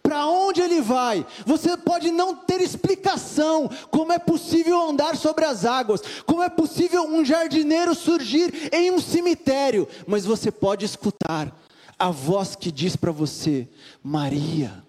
para 0.00 0.26
onde 0.26 0.60
ele 0.60 0.80
vai. 0.80 1.26
Você 1.44 1.76
pode 1.76 2.12
não 2.12 2.36
ter 2.36 2.60
explicação 2.60 3.68
como 3.90 4.12
é 4.12 4.18
possível 4.18 4.80
andar 4.80 5.16
sobre 5.16 5.44
as 5.44 5.64
águas, 5.64 6.00
como 6.24 6.44
é 6.44 6.48
possível 6.48 7.04
um 7.04 7.24
jardineiro 7.24 7.94
surgir 7.96 8.70
em 8.72 8.92
um 8.92 9.00
cemitério, 9.00 9.88
mas 10.06 10.24
você 10.24 10.52
pode 10.52 10.84
escutar 10.84 11.52
a 11.98 12.10
voz 12.10 12.54
que 12.54 12.70
diz 12.70 12.94
para 12.94 13.10
você: 13.10 13.66
Maria 14.00 14.86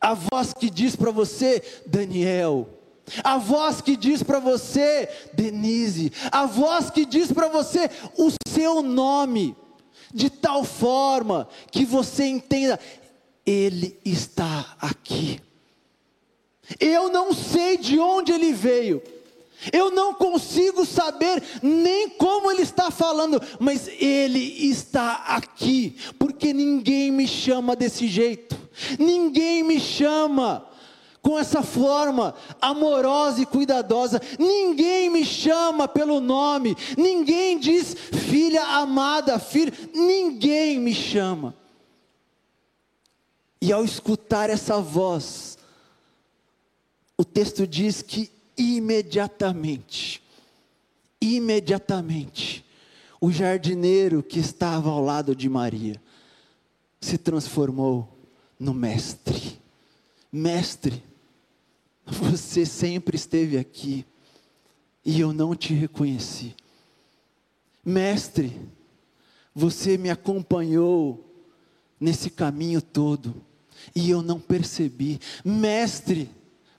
a 0.00 0.14
voz 0.14 0.52
que 0.52 0.70
diz 0.70 0.94
para 0.94 1.10
você, 1.10 1.62
Daniel, 1.86 2.68
a 3.24 3.38
voz 3.38 3.80
que 3.80 3.96
diz 3.96 4.22
para 4.22 4.38
você, 4.38 5.08
Denise, 5.32 6.12
a 6.30 6.46
voz 6.46 6.90
que 6.90 7.04
diz 7.04 7.32
para 7.32 7.48
você 7.48 7.90
o 8.16 8.30
seu 8.48 8.82
nome, 8.82 9.56
de 10.12 10.30
tal 10.30 10.64
forma 10.64 11.48
que 11.70 11.84
você 11.84 12.26
entenda, 12.26 12.78
Ele 13.44 13.98
está 14.04 14.76
aqui. 14.80 15.40
Eu 16.78 17.10
não 17.10 17.32
sei 17.32 17.78
de 17.78 17.98
onde 17.98 18.32
ele 18.32 18.52
veio, 18.52 19.02
eu 19.72 19.90
não 19.90 20.14
consigo 20.14 20.86
saber 20.86 21.42
nem 21.62 22.08
como 22.10 22.50
ele 22.50 22.62
está 22.62 22.90
falando, 22.90 23.40
mas 23.58 23.88
ele 23.88 24.38
está 24.38 25.24
aqui, 25.26 25.96
porque 26.18 26.52
ninguém 26.52 27.10
me 27.10 27.26
chama 27.26 27.74
desse 27.74 28.06
jeito, 28.06 28.56
ninguém 28.98 29.62
me 29.62 29.80
chama 29.80 30.64
com 31.20 31.38
essa 31.38 31.62
forma 31.62 32.34
amorosa 32.60 33.42
e 33.42 33.46
cuidadosa, 33.46 34.20
ninguém 34.38 35.10
me 35.10 35.24
chama 35.24 35.88
pelo 35.88 36.20
nome, 36.20 36.76
ninguém 36.96 37.58
diz 37.58 37.94
filha 37.94 38.62
amada, 38.62 39.38
filho, 39.38 39.72
ninguém 39.92 40.78
me 40.78 40.94
chama. 40.94 41.54
E 43.60 43.72
ao 43.72 43.84
escutar 43.84 44.48
essa 44.48 44.80
voz, 44.80 45.58
o 47.16 47.24
texto 47.24 47.66
diz 47.66 48.00
que 48.00 48.37
imediatamente, 48.58 50.22
imediatamente, 51.20 52.64
o 53.20 53.30
jardineiro 53.30 54.22
que 54.22 54.38
estava 54.38 54.90
ao 54.90 55.02
lado 55.02 55.34
de 55.34 55.48
Maria 55.48 56.00
se 57.00 57.16
transformou 57.16 58.08
no 58.58 58.74
mestre. 58.74 59.58
Mestre, 60.30 61.02
você 62.04 62.66
sempre 62.66 63.16
esteve 63.16 63.56
aqui 63.56 64.04
e 65.04 65.20
eu 65.20 65.32
não 65.32 65.54
te 65.54 65.72
reconheci. 65.72 66.54
Mestre, 67.84 68.60
você 69.54 69.96
me 69.96 70.10
acompanhou 70.10 71.24
nesse 71.98 72.30
caminho 72.30 72.82
todo 72.82 73.34
e 73.94 74.10
eu 74.10 74.22
não 74.22 74.38
percebi. 74.38 75.18
Mestre, 75.44 76.30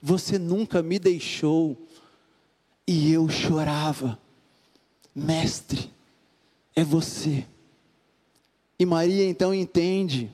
você 0.02 0.38
nunca 0.38 0.82
me 0.82 1.00
deixou. 1.00 1.78
E 2.88 3.12
eu 3.12 3.30
chorava, 3.30 4.20
Mestre, 5.14 5.92
é 6.76 6.84
você. 6.84 7.46
E 8.80 8.86
Maria 8.86 9.28
então 9.28 9.54
entende 9.54 10.32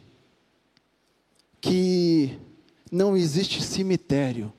que 1.60 2.39
não 2.91 3.17
existe 3.17 3.62
cemitério 3.62 4.54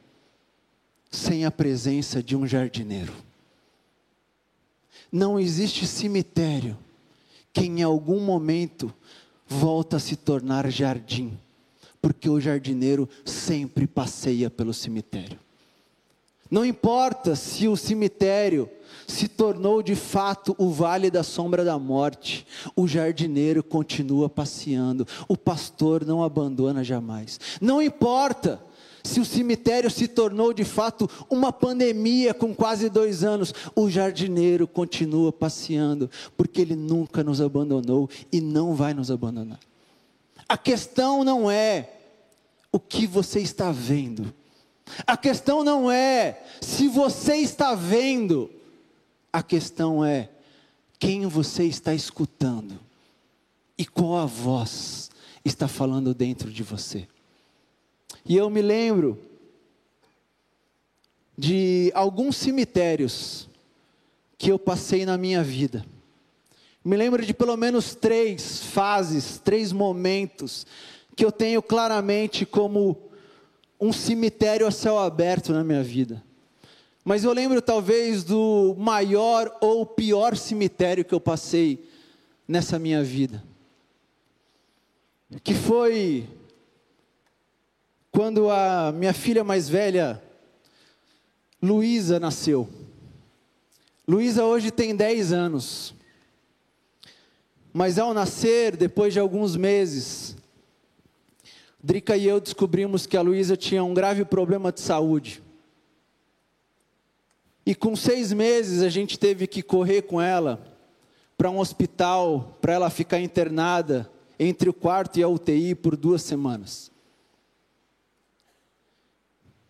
sem 1.10 1.44
a 1.46 1.50
presença 1.50 2.22
de 2.22 2.36
um 2.36 2.46
jardineiro. 2.46 3.14
Não 5.10 5.38
existe 5.38 5.86
cemitério 5.86 6.76
que 7.52 7.64
em 7.64 7.82
algum 7.82 8.20
momento 8.20 8.92
volta 9.46 9.96
a 9.96 10.00
se 10.00 10.16
tornar 10.16 10.70
jardim, 10.70 11.38
porque 12.06 12.30
o 12.30 12.40
jardineiro 12.40 13.08
sempre 13.24 13.84
passeia 13.84 14.48
pelo 14.48 14.72
cemitério. 14.72 15.40
Não 16.48 16.64
importa 16.64 17.34
se 17.34 17.66
o 17.66 17.76
cemitério 17.76 18.70
se 19.08 19.26
tornou 19.26 19.82
de 19.82 19.96
fato 19.96 20.54
o 20.56 20.70
vale 20.70 21.10
da 21.10 21.24
sombra 21.24 21.64
da 21.64 21.76
morte, 21.80 22.46
o 22.76 22.86
jardineiro 22.86 23.60
continua 23.60 24.28
passeando, 24.28 25.04
o 25.26 25.36
pastor 25.36 26.06
não 26.06 26.22
abandona 26.22 26.84
jamais. 26.84 27.40
Não 27.60 27.82
importa 27.82 28.62
se 29.02 29.18
o 29.18 29.24
cemitério 29.24 29.90
se 29.90 30.06
tornou 30.06 30.52
de 30.52 30.62
fato 30.62 31.10
uma 31.28 31.52
pandemia 31.52 32.32
com 32.32 32.54
quase 32.54 32.88
dois 32.88 33.24
anos, 33.24 33.52
o 33.74 33.90
jardineiro 33.90 34.68
continua 34.68 35.32
passeando, 35.32 36.08
porque 36.36 36.60
ele 36.60 36.76
nunca 36.76 37.24
nos 37.24 37.40
abandonou 37.40 38.08
e 38.30 38.40
não 38.40 38.76
vai 38.76 38.94
nos 38.94 39.10
abandonar. 39.10 39.58
A 40.48 40.56
questão 40.56 41.24
não 41.24 41.50
é 41.50 41.94
o 42.76 42.78
que 42.80 43.06
você 43.06 43.40
está 43.40 43.72
vendo, 43.72 44.34
a 45.06 45.16
questão 45.16 45.64
não 45.64 45.90
é 45.90 46.44
se 46.60 46.88
você 46.88 47.36
está 47.36 47.74
vendo, 47.74 48.50
a 49.32 49.42
questão 49.42 50.04
é 50.04 50.28
quem 50.98 51.26
você 51.26 51.64
está 51.64 51.94
escutando 51.94 52.78
e 53.78 53.86
qual 53.86 54.18
a 54.18 54.26
voz 54.26 55.10
está 55.42 55.66
falando 55.66 56.12
dentro 56.12 56.52
de 56.52 56.62
você. 56.62 57.08
E 58.26 58.36
eu 58.36 58.50
me 58.50 58.60
lembro 58.60 59.18
de 61.36 61.90
alguns 61.94 62.36
cemitérios 62.36 63.48
que 64.36 64.52
eu 64.52 64.58
passei 64.58 65.06
na 65.06 65.16
minha 65.16 65.42
vida. 65.42 65.82
Me 66.84 66.94
lembro 66.94 67.24
de 67.24 67.32
pelo 67.32 67.56
menos 67.56 67.94
três 67.94 68.62
fases, 68.64 69.38
três 69.38 69.72
momentos 69.72 70.66
que 71.16 71.24
eu 71.24 71.32
tenho 71.32 71.62
claramente 71.62 72.44
como 72.44 73.10
um 73.80 73.90
cemitério 73.90 74.66
a 74.66 74.70
céu 74.70 74.98
aberto 74.98 75.50
na 75.50 75.64
minha 75.64 75.82
vida. 75.82 76.22
Mas 77.02 77.24
eu 77.24 77.32
lembro 77.32 77.62
talvez 77.62 78.22
do 78.22 78.74
maior 78.78 79.56
ou 79.60 79.86
pior 79.86 80.36
cemitério 80.36 81.04
que 81.04 81.14
eu 81.14 81.20
passei 81.20 81.88
nessa 82.46 82.78
minha 82.78 83.02
vida. 83.02 83.42
Que 85.42 85.54
foi 85.54 86.28
quando 88.12 88.50
a 88.50 88.92
minha 88.92 89.12
filha 89.14 89.42
mais 89.42 89.68
velha, 89.68 90.22
Luísa, 91.62 92.20
nasceu. 92.20 92.68
Luísa 94.06 94.44
hoje 94.44 94.70
tem 94.70 94.94
10 94.94 95.32
anos. 95.32 95.94
Mas 97.72 97.98
ao 97.98 98.12
nascer, 98.12 98.76
depois 98.76 99.12
de 99.12 99.20
alguns 99.20 99.56
meses, 99.56 100.35
Drica 101.86 102.16
e 102.16 102.26
eu 102.26 102.40
descobrimos 102.40 103.06
que 103.06 103.16
a 103.16 103.22
Luísa 103.22 103.56
tinha 103.56 103.84
um 103.84 103.94
grave 103.94 104.24
problema 104.24 104.72
de 104.72 104.80
saúde. 104.80 105.40
E 107.64 107.76
com 107.76 107.94
seis 107.94 108.32
meses 108.32 108.82
a 108.82 108.88
gente 108.88 109.16
teve 109.16 109.46
que 109.46 109.62
correr 109.62 110.02
com 110.02 110.20
ela 110.20 110.60
para 111.38 111.48
um 111.48 111.60
hospital, 111.60 112.58
para 112.60 112.72
ela 112.72 112.90
ficar 112.90 113.20
internada 113.20 114.10
entre 114.36 114.68
o 114.68 114.72
quarto 114.72 115.20
e 115.20 115.22
a 115.22 115.28
UTI 115.28 115.76
por 115.76 115.96
duas 115.96 116.22
semanas. 116.22 116.90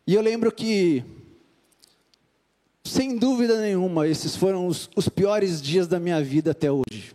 E 0.07 0.15
eu 0.15 0.23
lembro 0.23 0.51
que, 0.51 1.05
sem 2.83 3.19
dúvida 3.19 3.61
nenhuma, 3.61 4.09
esses 4.09 4.35
foram 4.35 4.67
os, 4.67 4.89
os 4.97 5.07
piores 5.07 5.61
dias 5.61 5.87
da 5.87 6.01
minha 6.01 6.23
vida 6.23 6.53
até 6.53 6.73
hoje. 6.73 7.15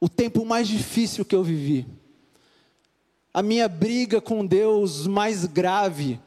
O 0.00 0.08
tempo 0.08 0.44
mais 0.44 0.66
difícil 0.66 1.24
que 1.24 1.36
eu 1.36 1.44
vivi. 1.44 1.86
A 3.32 3.42
minha 3.42 3.68
briga 3.68 4.20
com 4.20 4.44
Deus 4.44 5.06
mais 5.06 5.44
grave, 5.44 6.20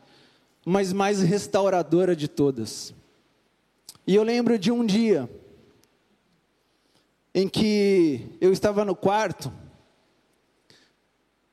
mas 0.66 0.94
mais 0.94 1.22
restauradora 1.22 2.16
de 2.16 2.28
todas. 2.28 2.94
E 4.06 4.16
eu 4.16 4.24
lembro 4.24 4.58
de 4.58 4.72
um 4.72 4.86
dia 4.86 5.30
em 7.34 7.48
que 7.48 8.38
eu 8.40 8.52
estava 8.52 8.84
no 8.84 8.96
quarto 8.96 9.52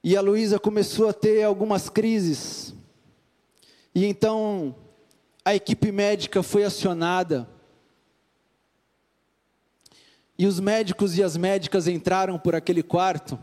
e 0.03 0.17
a 0.17 0.21
Luísa 0.21 0.59
começou 0.59 1.09
a 1.09 1.13
ter 1.13 1.43
algumas 1.43 1.89
crises 1.89 2.75
e 3.95 4.05
então 4.05 4.75
a 5.45 5.55
equipe 5.55 5.91
médica 5.91 6.43
foi 6.43 6.63
acionada. 6.63 7.49
E 10.39 10.47
os 10.47 10.61
médicos 10.61 11.17
e 11.17 11.23
as 11.23 11.37
médicas 11.37 11.89
entraram 11.89 12.39
por 12.39 12.55
aquele 12.55 12.83
quarto 12.83 13.39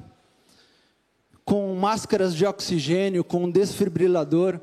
com 1.45 1.75
máscaras 1.75 2.35
de 2.35 2.43
oxigênio, 2.43 3.23
com 3.23 3.43
um 3.43 3.51
desfibrilador, 3.51 4.59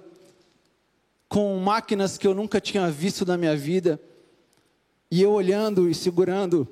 com 1.29 1.57
máquinas 1.61 2.19
que 2.19 2.27
eu 2.27 2.35
nunca 2.35 2.61
tinha 2.61 2.91
visto 2.91 3.25
na 3.25 3.39
minha 3.39 3.57
vida. 3.57 4.01
E 5.09 5.23
eu 5.23 5.31
olhando 5.31 5.89
e 5.89 5.95
segurando 5.95 6.69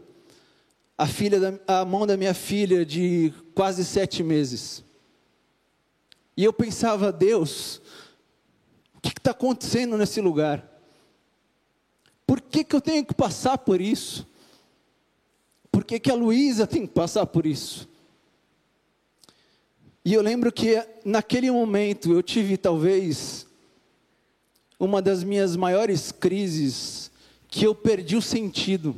a, 0.98 1.06
filha 1.06 1.38
da, 1.38 1.80
a 1.80 1.84
mão 1.84 2.06
da 2.06 2.16
minha 2.16 2.34
filha 2.34 2.84
de 2.84 3.32
quase 3.54 3.84
sete 3.84 4.22
meses. 4.22 4.84
E 6.36 6.42
eu 6.42 6.52
pensava, 6.52 7.12
Deus, 7.12 7.80
o 8.96 9.00
que 9.00 9.10
está 9.10 9.30
acontecendo 9.30 9.96
nesse 9.96 10.20
lugar? 10.20 10.66
Por 12.26 12.40
que, 12.40 12.64
que 12.64 12.74
eu 12.74 12.80
tenho 12.80 13.04
que 13.04 13.14
passar 13.14 13.58
por 13.58 13.80
isso? 13.80 14.26
Por 15.70 15.84
que, 15.84 16.00
que 16.00 16.10
a 16.10 16.14
Luísa 16.14 16.66
tem 16.66 16.86
que 16.86 16.92
passar 16.92 17.26
por 17.26 17.46
isso? 17.46 17.88
E 20.04 20.14
eu 20.14 20.22
lembro 20.22 20.50
que 20.50 20.82
naquele 21.04 21.50
momento 21.50 22.12
eu 22.12 22.22
tive 22.22 22.56
talvez 22.56 23.46
uma 24.78 25.02
das 25.02 25.22
minhas 25.22 25.56
maiores 25.56 26.10
crises, 26.10 27.10
que 27.48 27.66
eu 27.66 27.74
perdi 27.74 28.16
o 28.16 28.22
sentido. 28.22 28.96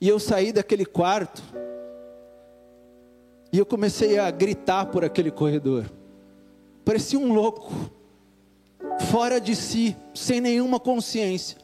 E 0.00 0.08
eu 0.08 0.20
saí 0.20 0.52
daquele 0.52 0.84
quarto 0.84 1.42
e 3.52 3.58
eu 3.58 3.66
comecei 3.66 4.18
a 4.18 4.30
gritar 4.30 4.86
por 4.86 5.04
aquele 5.04 5.30
corredor. 5.30 5.90
Parecia 6.84 7.18
um 7.18 7.32
louco 7.32 7.72
fora 9.10 9.40
de 9.40 9.56
si, 9.56 9.96
sem 10.14 10.40
nenhuma 10.40 10.78
consciência. 10.78 11.58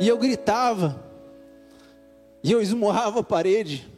E 0.00 0.08
eu 0.08 0.18
gritava, 0.18 1.02
e 2.42 2.52
eu 2.52 2.60
esmurrava 2.60 3.20
a 3.20 3.22
parede, 3.22 3.88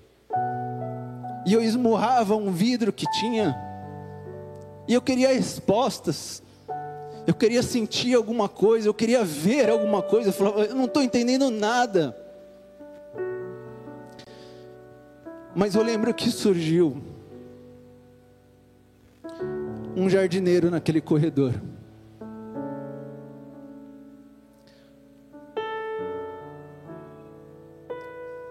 e 1.46 1.52
eu 1.52 1.62
esmurrava 1.62 2.34
um 2.34 2.50
vidro 2.50 2.92
que 2.92 3.06
tinha, 3.12 3.56
e 4.88 4.92
eu 4.94 5.00
queria 5.00 5.32
respostas, 5.32 6.42
eu 7.26 7.34
queria 7.34 7.62
sentir 7.62 8.14
alguma 8.14 8.48
coisa, 8.48 8.88
eu 8.88 8.94
queria 8.94 9.24
ver 9.24 9.70
alguma 9.70 10.02
coisa, 10.02 10.28
eu 10.28 10.32
falava, 10.32 10.64
eu 10.64 10.74
não 10.74 10.84
estou 10.84 11.02
entendendo 11.02 11.50
nada. 11.50 12.16
Mas 15.54 15.74
eu 15.74 15.82
lembro 15.82 16.12
que 16.12 16.30
surgiu 16.30 17.00
um 19.96 20.10
jardineiro 20.10 20.70
naquele 20.70 21.00
corredor. 21.00 21.54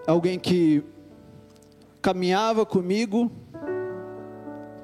alguém 0.06 0.38
que 0.38 0.82
caminhava 2.06 2.64
comigo, 2.64 3.32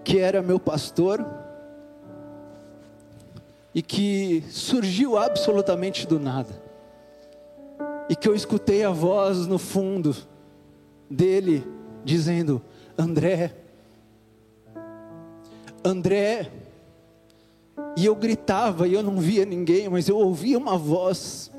que 0.02 0.18
era 0.18 0.42
meu 0.42 0.58
pastor, 0.58 1.24
e 3.72 3.80
que 3.80 4.42
surgiu 4.50 5.16
absolutamente 5.16 6.04
do 6.04 6.18
nada, 6.18 6.60
e 8.08 8.16
que 8.16 8.28
eu 8.28 8.34
escutei 8.34 8.82
a 8.82 8.90
voz 8.90 9.46
no 9.46 9.56
fundo 9.56 10.16
dele 11.08 11.64
dizendo: 12.02 12.60
André, 12.98 13.54
André, 15.84 16.50
e 17.96 18.04
eu 18.04 18.16
gritava 18.16 18.88
e 18.88 18.94
eu 18.94 19.02
não 19.02 19.18
via 19.18 19.44
ninguém, 19.44 19.88
mas 19.88 20.08
eu 20.08 20.16
ouvia 20.18 20.58
uma 20.58 20.76
voz. 20.76 21.52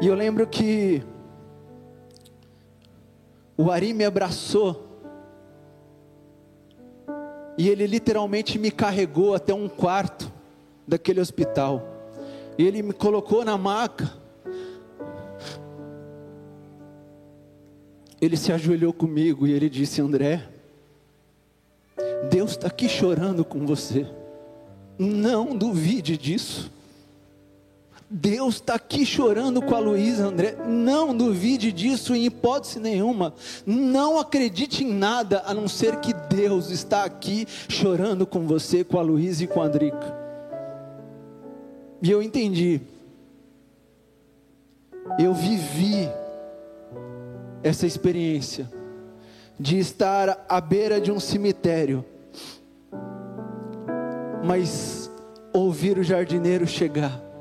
E 0.00 0.08
eu 0.08 0.16
lembro 0.16 0.44
que 0.48 1.00
o 3.56 3.70
Ari 3.70 3.92
me 3.92 4.04
abraçou. 4.04 4.90
E 7.56 7.68
ele 7.68 7.86
literalmente 7.86 8.58
me 8.58 8.70
carregou 8.70 9.34
até 9.34 9.54
um 9.54 9.68
quarto 9.68 10.32
daquele 10.86 11.20
hospital. 11.20 11.82
E 12.58 12.66
ele 12.66 12.82
me 12.82 12.92
colocou 12.92 13.44
na 13.44 13.56
maca. 13.56 14.10
Ele 18.20 18.36
se 18.36 18.52
ajoelhou 18.52 18.92
comigo 18.92 19.46
e 19.46 19.52
ele 19.52 19.68
disse: 19.68 20.00
André, 20.00 20.48
Deus 22.30 22.52
está 22.52 22.68
aqui 22.68 22.88
chorando 22.88 23.44
com 23.44 23.66
você. 23.66 24.06
Não 24.98 25.56
duvide 25.56 26.16
disso. 26.16 26.72
Deus 28.10 28.56
está 28.56 28.74
aqui 28.74 29.06
chorando 29.06 29.62
com 29.62 29.74
a 29.74 29.78
Luísa, 29.78 30.26
André. 30.26 30.56
Não 30.66 31.16
duvide 31.16 31.72
disso 31.72 32.14
em 32.14 32.26
hipótese 32.26 32.78
nenhuma. 32.78 33.34
Não 33.66 34.18
acredite 34.18 34.84
em 34.84 34.92
nada 34.92 35.42
a 35.46 35.54
não 35.54 35.66
ser 35.66 35.96
que 36.00 36.12
Deus 36.12 36.70
está 36.70 37.04
aqui 37.04 37.46
chorando 37.68 38.26
com 38.26 38.46
você, 38.46 38.84
com 38.84 38.98
a 38.98 39.02
Luísa 39.02 39.44
e 39.44 39.46
com 39.46 39.62
a 39.62 39.66
Andrica. 39.66 40.14
E 42.02 42.10
eu 42.10 42.22
entendi. 42.22 42.80
Eu 45.18 45.32
vivi 45.32 46.08
essa 47.62 47.86
experiência 47.86 48.70
de 49.58 49.78
estar 49.78 50.44
à 50.48 50.60
beira 50.60 51.00
de 51.00 51.10
um 51.10 51.18
cemitério, 51.18 52.04
mas 54.44 55.10
ouvir 55.52 55.96
o 55.96 56.02
jardineiro 56.02 56.66
chegar 56.66 57.33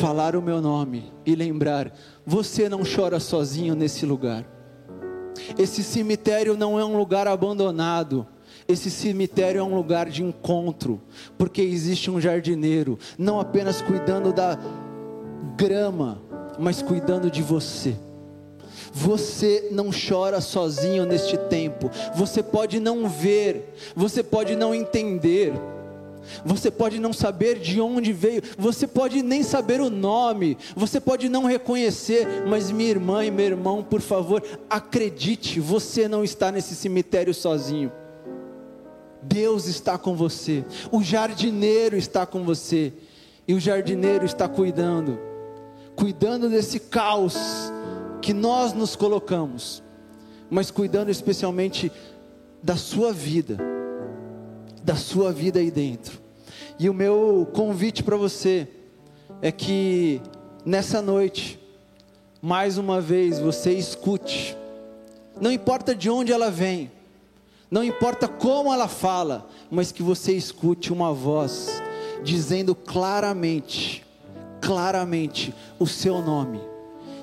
falar 0.00 0.34
o 0.34 0.40
meu 0.40 0.62
nome 0.62 1.12
e 1.26 1.34
lembrar: 1.34 1.92
você 2.24 2.68
não 2.68 2.80
chora 2.82 3.20
sozinho 3.20 3.74
nesse 3.74 4.06
lugar. 4.06 4.46
Esse 5.58 5.82
cemitério 5.82 6.56
não 6.56 6.80
é 6.80 6.84
um 6.84 6.96
lugar 6.96 7.28
abandonado. 7.28 8.26
Esse 8.66 8.90
cemitério 8.90 9.60
é 9.60 9.62
um 9.62 9.74
lugar 9.74 10.08
de 10.08 10.22
encontro, 10.22 11.00
porque 11.36 11.60
existe 11.60 12.10
um 12.10 12.20
jardineiro, 12.20 12.98
não 13.18 13.40
apenas 13.40 13.82
cuidando 13.82 14.32
da 14.32 14.58
grama, 15.56 16.22
mas 16.58 16.80
cuidando 16.80 17.30
de 17.30 17.42
você. 17.42 17.96
Você 18.92 19.68
não 19.70 19.90
chora 19.90 20.40
sozinho 20.40 21.04
neste 21.04 21.36
tempo. 21.36 21.90
Você 22.14 22.42
pode 22.42 22.80
não 22.80 23.08
ver, 23.08 23.74
você 23.94 24.22
pode 24.22 24.56
não 24.56 24.74
entender, 24.74 25.52
você 26.44 26.70
pode 26.70 26.98
não 26.98 27.12
saber 27.12 27.58
de 27.58 27.80
onde 27.80 28.12
veio, 28.12 28.42
você 28.58 28.86
pode 28.86 29.22
nem 29.22 29.42
saber 29.42 29.80
o 29.80 29.90
nome, 29.90 30.56
você 30.76 31.00
pode 31.00 31.28
não 31.28 31.44
reconhecer, 31.44 32.44
mas 32.46 32.70
minha 32.70 32.90
irmã 32.90 33.24
e 33.24 33.30
meu 33.30 33.46
irmão, 33.46 33.82
por 33.82 34.00
favor, 34.00 34.42
acredite, 34.68 35.60
você 35.60 36.08
não 36.08 36.22
está 36.24 36.50
nesse 36.52 36.74
cemitério 36.74 37.34
sozinho. 37.34 37.92
Deus 39.22 39.66
está 39.66 39.98
com 39.98 40.16
você, 40.16 40.64
o 40.90 41.02
jardineiro 41.02 41.96
está 41.96 42.24
com 42.24 42.42
você, 42.42 42.92
e 43.46 43.54
o 43.54 43.60
jardineiro 43.60 44.24
está 44.24 44.48
cuidando, 44.48 45.18
cuidando 45.94 46.48
desse 46.48 46.80
caos 46.80 47.36
que 48.22 48.32
nós 48.32 48.72
nos 48.72 48.96
colocamos, 48.96 49.82
mas 50.48 50.70
cuidando 50.70 51.10
especialmente 51.10 51.92
da 52.62 52.76
sua 52.76 53.12
vida 53.12 53.79
da 54.90 54.96
sua 54.96 55.30
vida 55.30 55.60
aí 55.60 55.70
dentro. 55.70 56.18
E 56.76 56.90
o 56.90 56.94
meu 56.94 57.48
convite 57.54 58.02
para 58.02 58.16
você 58.16 58.66
é 59.40 59.52
que 59.52 60.20
nessa 60.66 61.00
noite, 61.00 61.60
mais 62.42 62.76
uma 62.76 63.00
vez, 63.00 63.38
você 63.38 63.70
escute. 63.70 64.56
Não 65.40 65.52
importa 65.52 65.94
de 65.94 66.10
onde 66.10 66.32
ela 66.32 66.50
vem, 66.50 66.90
não 67.70 67.84
importa 67.84 68.26
como 68.26 68.74
ela 68.74 68.88
fala, 68.88 69.48
mas 69.70 69.92
que 69.92 70.02
você 70.02 70.32
escute 70.32 70.92
uma 70.92 71.12
voz 71.12 71.80
dizendo 72.24 72.74
claramente, 72.74 74.04
claramente 74.60 75.54
o 75.78 75.86
seu 75.86 76.20
nome 76.20 76.69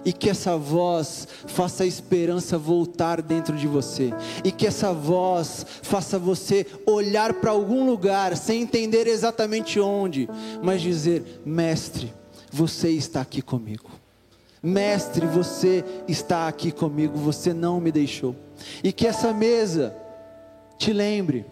e 0.06 0.14
que 0.14 0.30
essa 0.30 0.58
voz 0.58 1.28
faça 1.46 1.84
a 1.84 1.88
esperança 1.88 2.58
voltar 2.58 3.22
dentro 3.22 3.56
de 3.56 3.68
você, 3.68 4.14
e 4.44 4.52
que 4.52 4.68
essa 4.68 4.94
voz 4.94 5.66
faça 5.82 6.18
você 6.18 6.66
olhar 6.86 7.34
para 7.36 7.52
algum 7.52 7.86
lugar 7.86 8.36
sem 8.36 8.62
entender 8.62 9.08
exatamente 9.08 9.80
onde, 9.80 10.30
mas 10.62 10.82
dizer: 10.82 11.42
Mestre, 11.46 12.14
você 12.52 12.90
está 12.90 13.22
aqui 13.22 13.42
comigo. 13.42 13.90
Mestre, 14.62 15.26
você 15.26 15.84
está 16.08 16.48
aqui 16.48 16.72
comigo, 16.72 17.18
você 17.18 17.54
não 17.54 17.80
me 17.80 17.92
deixou. 17.92 18.36
E 18.84 18.92
que 18.92 19.06
essa 19.06 19.32
mesa 19.34 19.96
te 20.78 20.92
lembre, 20.92 21.46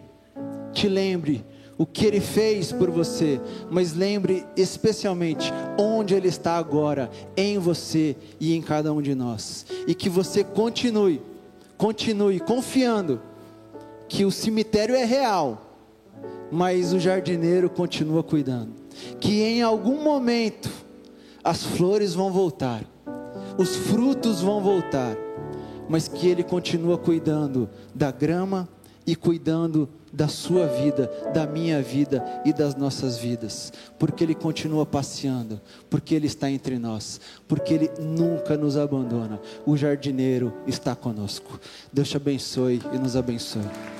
te 0.72 0.88
lembre 0.88 1.44
o 1.78 1.84
que 1.84 2.06
ele 2.06 2.20
fez 2.20 2.72
por 2.72 2.90
você, 2.90 3.40
mas 3.70 3.92
lembre 3.92 4.46
especialmente 4.56 5.52
onde 5.78 6.14
ele 6.14 6.28
está 6.28 6.56
agora, 6.56 7.10
em 7.36 7.58
você 7.58 8.16
e 8.40 8.54
em 8.54 8.62
cada 8.62 8.92
um 8.92 9.02
de 9.02 9.14
nós. 9.14 9.66
E 9.86 9.94
que 9.94 10.08
você 10.08 10.42
continue, 10.42 11.20
continue 11.76 12.40
confiando 12.40 13.20
que 14.08 14.24
o 14.24 14.30
cemitério 14.30 14.94
é 14.94 15.04
real, 15.04 15.78
mas 16.50 16.92
o 16.92 16.98
jardineiro 16.98 17.68
continua 17.68 18.22
cuidando. 18.22 18.72
Que 19.20 19.42
em 19.42 19.62
algum 19.62 20.02
momento 20.02 20.70
as 21.44 21.62
flores 21.62 22.14
vão 22.14 22.32
voltar, 22.32 22.82
os 23.58 23.76
frutos 23.76 24.40
vão 24.40 24.62
voltar, 24.62 25.16
mas 25.88 26.08
que 26.08 26.26
ele 26.26 26.42
continua 26.42 26.96
cuidando 26.96 27.68
da 27.94 28.10
grama 28.10 28.68
e 29.06 29.14
cuidando 29.14 29.88
da 30.16 30.28
sua 30.28 30.66
vida, 30.66 31.10
da 31.34 31.46
minha 31.46 31.82
vida 31.82 32.24
e 32.42 32.50
das 32.50 32.74
nossas 32.74 33.18
vidas, 33.18 33.70
porque 33.98 34.24
Ele 34.24 34.34
continua 34.34 34.86
passeando, 34.86 35.60
porque 35.90 36.14
Ele 36.14 36.26
está 36.26 36.50
entre 36.50 36.78
nós, 36.78 37.20
porque 37.46 37.74
Ele 37.74 37.90
nunca 38.00 38.56
nos 38.56 38.78
abandona. 38.78 39.38
O 39.66 39.76
jardineiro 39.76 40.54
está 40.66 40.96
conosco. 40.96 41.60
Deus 41.92 42.08
te 42.08 42.16
abençoe 42.16 42.80
e 42.94 42.98
nos 42.98 43.14
abençoe. 43.14 43.95